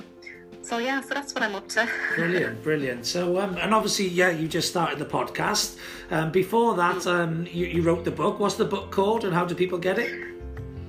so 0.60 0.78
yeah, 0.78 1.00
so 1.00 1.14
that's 1.14 1.34
what 1.34 1.42
I'm 1.42 1.54
up 1.54 1.68
to. 1.70 1.88
brilliant, 2.14 2.62
brilliant. 2.62 3.06
So, 3.06 3.40
um, 3.40 3.56
and 3.56 3.74
obviously, 3.74 4.08
yeah, 4.08 4.30
you 4.30 4.46
just 4.46 4.68
started 4.68 4.98
the 4.98 5.06
podcast. 5.06 5.78
Um, 6.10 6.30
before 6.30 6.76
that, 6.76 6.96
mm. 6.96 7.06
um, 7.06 7.46
you, 7.50 7.66
you 7.66 7.82
wrote 7.82 8.04
the 8.04 8.10
book. 8.10 8.38
What's 8.38 8.56
the 8.56 8.64
book 8.64 8.90
called, 8.90 9.24
and 9.24 9.32
how 9.32 9.44
do 9.46 9.54
people 9.54 9.78
get 9.78 9.98
it? 9.98 10.12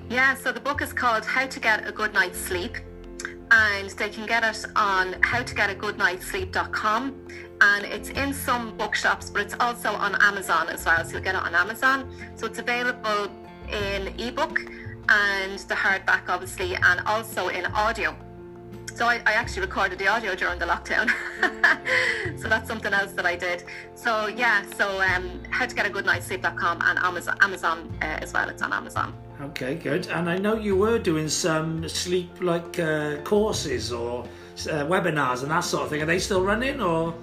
Yeah, 0.09 0.35
so 0.35 0.51
the 0.51 0.59
book 0.59 0.81
is 0.81 0.93
called 0.93 1.25
How 1.25 1.47
to 1.47 1.59
Get 1.59 1.87
a 1.87 1.91
Good 1.91 2.13
Night's 2.13 2.39
Sleep, 2.39 2.77
and 3.51 3.89
they 3.91 4.09
can 4.09 4.25
get 4.25 4.43
it 4.43 4.65
on 4.75 5.13
howtogetagoodnightsleep.com. 5.13 7.27
And 7.59 7.85
it's 7.85 8.09
in 8.09 8.33
some 8.33 8.77
bookshops, 8.77 9.29
but 9.29 9.41
it's 9.41 9.55
also 9.59 9.89
on 9.89 10.15
Amazon 10.21 10.69
as 10.69 10.85
well. 10.85 11.03
So 11.03 11.13
you'll 11.13 11.23
get 11.23 11.35
it 11.35 11.41
on 11.41 11.55
Amazon. 11.55 12.09
So 12.35 12.45
it's 12.45 12.59
available 12.59 13.31
in 13.71 14.13
ebook 14.19 14.59
and 15.09 15.59
the 15.59 15.75
hardback, 15.75 16.29
obviously, 16.29 16.75
and 16.75 16.99
also 17.05 17.47
in 17.47 17.65
audio. 17.67 18.15
So 18.93 19.05
I, 19.05 19.15
I, 19.27 19.33
actually 19.33 19.61
recorded 19.61 19.99
the 19.99 20.07
audio 20.07 20.33
during 20.33 20.57
the 20.57 20.65
lockdown. 20.65 21.07
so 22.39 22.49
that's 22.49 22.67
something 22.67 22.91
else 22.91 23.11
that 23.11 23.27
I 23.27 23.35
did. 23.35 23.63
So 23.93 24.25
yeah, 24.25 24.63
so 24.75 24.99
um, 25.01 25.43
how 25.51 25.67
to 25.67 25.75
get 25.75 25.85
a 25.85 25.89
good 25.89 26.05
night's 26.05 26.25
sleep.com 26.25 26.81
and 26.83 26.97
Amazon, 26.99 27.37
Amazon 27.41 27.95
uh, 28.01 28.05
as 28.05 28.33
well. 28.33 28.49
It's 28.49 28.63
on 28.63 28.73
Amazon. 28.73 29.13
Okay, 29.39 29.75
good. 29.75 30.07
And 30.07 30.29
I 30.29 30.37
know 30.37 30.55
you 30.55 30.75
were 30.75 30.97
doing 30.97 31.29
some 31.29 31.87
sleep 31.87 32.41
like 32.41 32.79
uh, 32.79 33.17
courses 33.23 33.91
or 33.91 34.23
uh, 34.23 34.85
webinars 34.85 35.43
and 35.43 35.51
that 35.51 35.59
sort 35.59 35.83
of 35.83 35.89
thing. 35.91 36.01
Are 36.01 36.07
they 36.07 36.17
still 36.17 36.43
running 36.43 36.81
or? 36.81 37.13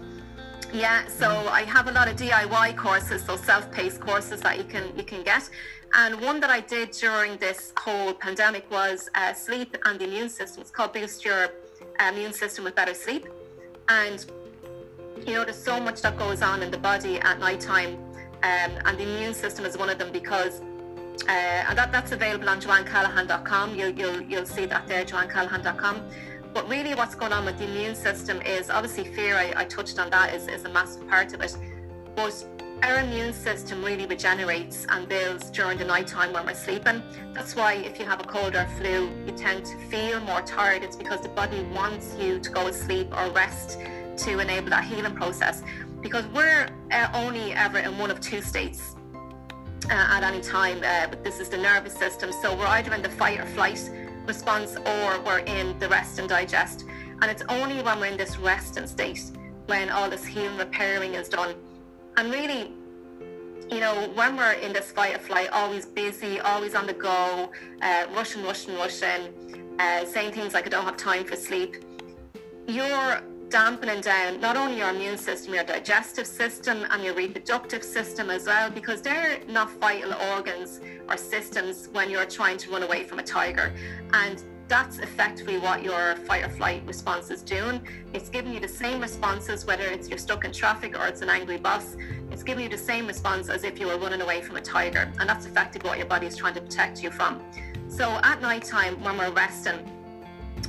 Yeah, 0.73 1.07
so 1.09 1.29
I 1.49 1.63
have 1.63 1.89
a 1.89 1.93
lot 1.93 2.09
of 2.09 2.17
DIY 2.17 2.77
courses, 2.77 3.25
so 3.25 3.37
self-paced 3.37 4.01
courses 4.01 4.41
that 4.41 4.59
you 4.59 4.65
can 4.65 4.97
you 4.97 5.03
can 5.03 5.23
get. 5.25 5.49
And 5.93 6.21
one 6.21 6.41
that 6.41 6.51
I 6.51 6.61
did 6.61 6.93
during 6.93 7.37
this 7.39 7.73
whole 7.77 8.13
pandemic 8.15 8.69
was 8.71 9.09
uh, 9.15 9.33
sleep 9.33 9.77
and 9.85 9.99
the 9.99 10.05
immune 10.05 10.29
system. 10.29 10.63
It's 10.63 10.71
called 10.71 10.93
Boost 10.93 11.25
Your 11.25 11.49
uh, 12.01 12.13
Immune 12.13 12.33
System 12.33 12.65
with 12.65 12.75
Better 12.75 12.95
Sleep. 12.95 13.27
And 13.89 14.25
you 15.27 15.35
know, 15.35 15.45
there's 15.45 15.63
so 15.63 15.81
much 15.81 16.03
that 16.03 16.17
goes 16.19 16.43
on 16.43 16.63
in 16.63 16.71
the 16.71 16.79
body 16.79 17.19
at 17.21 17.39
night 17.39 17.61
time, 17.61 17.95
um, 18.43 18.71
and 18.85 18.99
the 18.99 19.03
immune 19.03 19.35
system 19.35 19.65
is 19.65 19.77
one 19.77 19.91
of 19.91 19.99
them 19.99 20.13
because 20.13 20.61
uh, 21.23 21.65
and 21.69 21.79
that, 21.79 21.93
that's 21.93 22.13
available 22.13 22.49
on 22.49 22.61
joannecallahan.com. 22.61 23.75
You'll, 23.75 23.91
you'll, 23.91 24.21
you'll 24.21 24.47
see 24.47 24.67
that 24.67 24.87
there, 24.87 25.05
joannecallahan.com. 25.05 26.03
But 26.53 26.69
really, 26.69 26.95
what's 26.95 27.15
going 27.15 27.33
on 27.33 27.45
with 27.45 27.59
the 27.59 27.65
immune 27.65 27.95
system 27.95 28.41
is 28.43 28.71
obviously 28.71 29.05
fear, 29.05 29.37
I, 29.37 29.53
I 29.57 29.65
touched 29.65 29.99
on 29.99 30.11
that, 30.11 30.35
is, 30.35 30.47
is 30.49 30.65
a 30.65 30.69
massive 30.69 31.09
part 31.09 31.33
of 31.33 31.41
it. 31.41 31.57
But 32.15 32.47
our 32.83 33.01
immune 33.01 33.33
system 33.33 33.83
really 33.83 34.07
regenerates 34.07 34.87
and 34.91 35.09
builds 35.09 35.51
during 35.51 35.79
the 35.79 35.85
night 35.85 36.07
time 36.07 36.33
when 36.33 36.45
we're 36.45 36.55
sleeping. 36.55 37.03
That's 37.33 37.57
why 37.57 37.75
if 37.75 37.99
you 37.99 38.05
have 38.05 38.21
a 38.21 38.25
cold 38.25 38.55
or 38.55 38.67
flu, 38.77 39.09
you 39.27 39.33
tend 39.33 39.65
to 39.65 39.77
feel 39.89 40.21
more 40.21 40.43
tired. 40.43 40.83
It's 40.83 40.97
because 40.97 41.23
the 41.23 41.31
body 41.31 41.63
wants 41.75 42.15
you 42.21 42.39
to 42.39 42.51
go 42.51 42.67
to 42.67 42.73
sleep 42.73 43.09
or 43.17 43.31
rest 43.31 43.79
to 44.19 44.39
enable 44.39 44.71
that 44.71 44.85
healing 44.85 45.15
process. 45.15 45.63
Because 46.03 46.27
we're 46.29 46.69
uh, 46.93 47.09
only 47.15 47.53
ever 47.53 47.79
in 47.79 47.97
one 47.97 48.11
of 48.11 48.21
two 48.21 48.43
states 48.43 48.95
uh, 49.91 50.17
at 50.17 50.23
any 50.23 50.41
time. 50.41 50.79
Uh, 50.79 51.07
but 51.09 51.23
this 51.25 51.41
is 51.41 51.49
the 51.49 51.59
nervous 51.59 51.95
system. 51.95 52.31
So 52.43 52.57
we're 52.57 52.67
either 52.67 52.93
in 52.95 53.03
the 53.03 53.11
fight 53.11 53.41
or 53.41 53.47
flight 53.47 53.91
response 54.27 54.77
or 54.77 55.21
we're 55.21 55.41
in 55.41 55.79
the 55.79 55.89
rest 55.89 56.19
and 56.19 56.29
digest. 56.29 56.85
And 57.21 57.31
it's 57.31 57.43
only 57.49 57.83
when 57.83 58.01
we're 58.01 58.07
in 58.07 58.17
this 58.17 58.39
rest 58.39 58.77
and 58.77 58.89
state 58.89 59.23
when 59.67 59.91
all 59.91 60.11
this 60.11 60.25
healing 60.25 60.59
repairing 60.59 61.15
is 61.15 61.29
done. 61.29 61.55
And 62.17 62.31
really, 62.31 62.73
you 63.71 63.81
know, 63.81 64.11
when 64.15 64.37
we're 64.37 64.53
in 64.53 64.73
this 64.73 64.91
fight 64.91 65.17
or 65.17 65.19
flight, 65.19 65.49
always 65.53 65.87
busy, 65.87 66.41
always 66.41 66.75
on 66.75 66.87
the 66.87 66.93
go, 66.93 67.51
uh, 67.83 68.07
rushing, 68.15 68.45
rushing, 68.45 68.75
rushing, 68.77 69.75
uh, 69.79 70.05
saying 70.05 70.33
things 70.33 70.55
like 70.55 70.67
I 70.67 70.69
don't 70.69 70.85
have 70.85 70.97
time 70.97 71.25
for 71.25 71.37
sleep, 71.37 71.77
you're 72.67 73.23
dampening 73.49 74.01
down 74.01 74.41
not 74.41 74.57
only 74.57 74.79
your 74.79 74.91
immune 74.91 75.19
system, 75.19 75.55
your 75.55 75.65
digestive 75.65 76.27
system, 76.27 76.87
and 76.91 77.05
your 77.05 77.15
reproductive 77.15 77.83
system 77.83 78.31
as 78.31 78.47
well, 78.47 78.71
because 78.71 79.03
they're 79.03 79.41
not 79.49 79.71
vital 79.81 80.15
organs 80.33 80.81
or 81.09 81.17
systems 81.17 81.89
when 81.93 82.11
you're 82.11 82.27
trying 82.27 82.59
to 82.59 82.71
run 82.71 82.83
away 82.83 83.05
from 83.05 83.19
a 83.19 83.23
tiger. 83.23 83.73
And 84.13 84.43
that's 84.67 84.99
effectively 84.99 85.59
what 85.59 85.83
your 85.83 86.17
fight 86.17 86.45
or 86.45 86.49
flight 86.49 86.83
response 86.87 87.31
is 87.31 87.43
doing. 87.43 87.87
It's 88.15 88.29
giving 88.29 88.53
you 88.53 88.61
the 88.61 88.69
same 88.69 89.01
responses, 89.01 89.67
whether 89.67 89.85
it's 89.85 90.09
you're 90.09 90.19
stuck 90.19 90.45
in 90.45 90.53
traffic 90.53 90.99
or 90.99 91.07
it's 91.07 91.21
an 91.21 91.29
angry 91.29 91.59
boss. 91.59 91.97
It's 92.31 92.43
giving 92.43 92.65
you 92.65 92.71
the 92.71 92.79
same 92.79 93.07
response 93.07 93.49
as 93.49 93.63
if 93.63 93.79
you 93.79 93.87
were 93.87 93.99
running 93.99 94.23
away 94.23 94.41
from 94.41 94.57
a 94.57 94.63
tiger. 94.63 95.13
And 95.21 95.29
that's 95.29 95.47
effectively 95.47 95.89
what 95.89 95.99
your 95.99 96.07
body 96.07 96.27
is 96.27 96.37
trying 96.37 96.55
to 96.55 96.61
protect 96.61 97.03
you 97.03 97.11
from. 97.11 97.43
So 97.89 98.19
at 98.23 98.41
night 98.41 98.65
time, 98.65 99.01
when 99.05 99.19
we're 99.19 99.31
resting, 99.31 99.79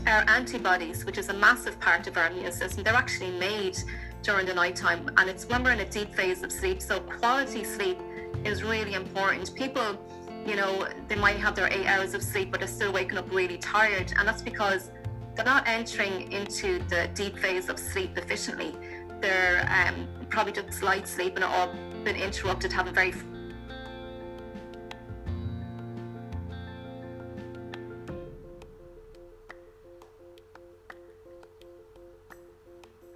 our 0.08 0.24
antibodies, 0.28 1.06
which 1.06 1.18
is 1.18 1.30
a 1.30 1.34
massive 1.34 1.80
part 1.80 2.08
of 2.08 2.18
our 2.18 2.28
immune 2.28 2.52
system, 2.52 2.84
they're 2.84 2.94
actually 2.94 3.32
made 3.32 3.78
during 4.24 4.46
the 4.46 4.54
nighttime, 4.54 5.10
and 5.18 5.30
it's 5.30 5.48
when 5.48 5.64
we're 5.64 5.72
in 5.72 5.80
a 5.80 5.90
deep 5.90 6.14
phase 6.16 6.42
of 6.44 6.52
sleep. 6.52 6.82
So 6.82 7.00
quality 7.00 7.64
sleep 7.64 8.00
is 8.44 8.64
really 8.64 8.94
important. 8.94 9.54
People, 9.56 9.98
you 10.46 10.56
know, 10.56 10.88
they 11.08 11.16
might 11.16 11.38
have 11.38 11.56
their 11.56 11.72
eight 11.72 11.86
hours 11.86 12.14
of 12.14 12.24
sleep, 12.24 12.52
but 12.52 12.60
they're 12.60 12.68
still 12.68 12.92
waking 12.92 13.18
up 13.18 13.32
really 13.32 13.58
tired, 13.58 14.14
and 14.18 14.28
that's 14.28 14.42
because 14.42 14.92
they're 15.36 15.46
not 15.46 15.68
entering 15.68 16.32
into 16.32 16.80
the 16.90 17.10
deep 17.14 17.38
phase 17.38 17.70
of 17.70 17.78
sleep 17.78 18.18
efficiently. 18.18 18.74
They're 19.22 19.68
um, 19.70 20.08
probably 20.30 20.54
just 20.54 20.82
light 20.82 21.08
sleeping 21.08 21.44
all 21.44 21.74
been 22.04 22.16
interrupted, 22.16 22.72
having 22.72 22.94
very 22.94 23.14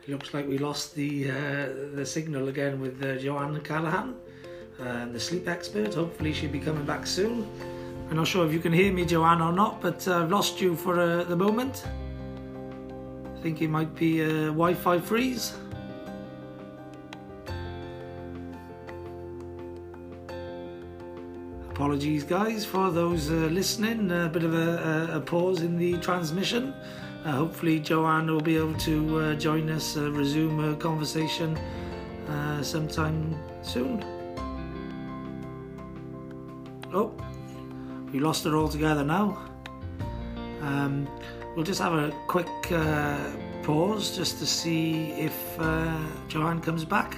looks 0.10 0.34
like 0.34 0.48
we 0.48 0.58
lost 0.58 0.96
the 0.96 1.30
uh, 1.30 1.36
the 1.96 2.06
signal 2.06 2.48
again 2.48 2.80
with 2.80 3.02
uh, 3.04 3.18
Joanne 3.18 3.60
Callaghan, 3.62 4.16
uh, 4.80 5.06
the 5.08 5.20
sleep 5.20 5.48
expert. 5.48 5.94
Hopefully 5.94 6.34
she'll 6.34 6.52
be 6.52 6.60
coming 6.60 6.86
back 6.86 7.06
soon. 7.06 7.48
I'm 8.10 8.16
not 8.16 8.28
sure 8.28 8.46
if 8.46 8.52
you 8.52 8.60
can 8.60 8.74
hear 8.74 8.92
me, 8.92 9.06
Joanne, 9.06 9.42
or 9.42 9.54
not, 9.54 9.82
but 9.82 10.08
uh, 10.08 10.24
I've 10.24 10.32
lost 10.32 10.60
you 10.60 10.76
for 10.76 11.00
uh, 11.00 11.24
the 11.26 11.36
moment. 11.36 11.86
I 13.38 13.42
think 13.42 13.62
it 13.62 13.70
might 13.70 13.96
be 13.96 14.22
a 14.22 14.48
Wi-Fi 14.48 15.00
freeze. 15.00 15.54
Apologies, 21.70 22.24
guys, 22.24 22.66
for 22.66 22.92
those 22.92 23.30
uh, 23.30 23.36
listening. 23.52 24.12
A 24.12 24.28
bit 24.28 24.44
of 24.44 24.54
a, 24.54 25.12
a, 25.14 25.22
pause 25.22 25.62
in 25.62 25.78
the 25.78 25.98
transmission. 26.00 26.74
Uh, 27.26 27.32
hopefully, 27.32 27.80
Joanne 27.80 28.28
will 28.28 28.42
be 28.42 28.56
able 28.56 28.76
to 28.76 29.20
uh, 29.20 29.36
join 29.36 29.70
us, 29.70 29.98
uh, 29.98 30.12
resume 30.12 30.74
a 30.74 30.76
conversation 30.76 31.58
uh, 32.30 32.64
sometime 32.64 33.36
soon. 33.62 34.04
Oh, 36.94 37.14
we 38.12 38.20
lost 38.20 38.46
her 38.46 38.56
altogether 38.56 39.04
now. 39.04 39.38
Um, 40.62 41.08
we'll 41.56 41.66
just 41.66 41.82
have 41.82 41.94
a 41.94 42.12
quick 42.28 42.48
uh, 42.72 43.18
pause 43.64 44.16
just 44.16 44.40
to 44.40 44.46
see 44.46 45.12
if 45.12 45.58
Joanne 46.30 46.62
comes 46.62 46.86
back. 46.86 47.18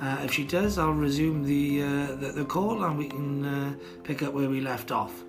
Uh, 0.00 0.18
if 0.22 0.32
she 0.32 0.44
does, 0.44 0.78
I'll 0.78 0.92
resume 0.92 1.42
the, 1.42 1.82
uh, 1.82 2.14
the, 2.16 2.32
the 2.32 2.44
call 2.44 2.84
and 2.84 2.96
we 2.96 3.08
can 3.08 3.44
uh, 3.44 3.74
pick 4.04 4.22
up 4.22 4.32
where 4.32 4.48
we 4.48 4.60
left 4.60 4.92
off. 4.92 5.24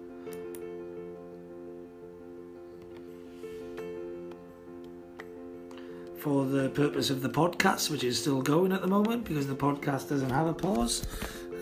For 6.19 6.45
the 6.45 6.69
purpose 6.69 7.09
of 7.09 7.21
the 7.21 7.29
podcast, 7.29 7.89
which 7.89 8.03
is 8.03 8.19
still 8.19 8.41
going 8.41 8.73
at 8.73 8.81
the 8.81 8.87
moment 8.87 9.23
because 9.23 9.47
the 9.47 9.55
podcast 9.55 10.09
doesn't 10.09 10.29
have 10.29 10.47
a 10.47 10.53
pause. 10.53 11.07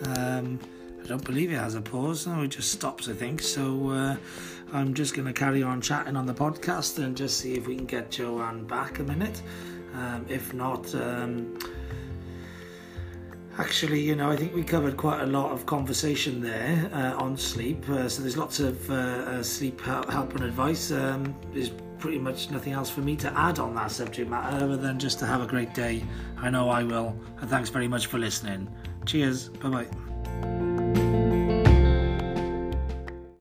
Um, 0.04 0.58
I 1.00 1.06
don't 1.06 1.24
believe 1.24 1.52
it 1.52 1.56
has 1.56 1.76
a 1.76 1.80
pause. 1.80 2.26
No, 2.26 2.42
it 2.42 2.48
just 2.48 2.72
stops, 2.72 3.08
I 3.08 3.12
think. 3.12 3.40
So 3.40 3.90
uh, 3.90 4.16
I'm 4.72 4.94
just 4.94 5.14
going 5.14 5.26
to 5.26 5.32
carry 5.32 5.62
on 5.62 5.80
chatting 5.80 6.16
on 6.16 6.26
the 6.26 6.34
podcast 6.34 6.98
and 7.02 7.16
just 7.16 7.38
see 7.38 7.54
if 7.54 7.68
we 7.68 7.76
can 7.76 7.86
get 7.86 8.10
Joanne 8.10 8.64
back 8.64 8.98
a 8.98 9.04
minute. 9.04 9.40
Um, 9.94 10.26
if 10.28 10.52
not, 10.52 10.92
um, 10.96 11.56
Actually, 13.58 14.00
you 14.00 14.14
know, 14.14 14.30
I 14.30 14.36
think 14.36 14.54
we 14.54 14.62
covered 14.62 14.96
quite 14.96 15.20
a 15.20 15.26
lot 15.26 15.50
of 15.50 15.66
conversation 15.66 16.40
there 16.40 16.88
uh, 16.94 17.16
on 17.16 17.36
sleep. 17.36 17.88
Uh, 17.88 18.08
so 18.08 18.22
there's 18.22 18.36
lots 18.36 18.60
of 18.60 18.88
uh, 18.88 18.94
uh 18.94 19.42
sleep 19.42 19.80
help 19.80 20.32
and 20.36 20.44
advice. 20.44 20.92
Um, 20.92 21.34
there's 21.52 21.72
pretty 21.98 22.18
much 22.18 22.50
nothing 22.50 22.72
else 22.72 22.90
for 22.90 23.00
me 23.00 23.16
to 23.16 23.32
add 23.38 23.58
on 23.58 23.74
that 23.74 23.90
subject 23.90 24.30
matter 24.30 24.56
other 24.64 24.76
than 24.76 24.98
just 24.98 25.18
to 25.20 25.26
have 25.26 25.42
a 25.42 25.46
great 25.46 25.74
day. 25.74 26.02
I 26.36 26.50
know 26.50 26.68
I 26.68 26.82
will. 26.82 27.18
And 27.40 27.50
thanks 27.50 27.70
very 27.70 27.88
much 27.88 28.06
for 28.06 28.18
listening. 28.18 28.68
Cheers. 29.06 29.48
Bye 29.48 29.68
bye. 29.68 30.07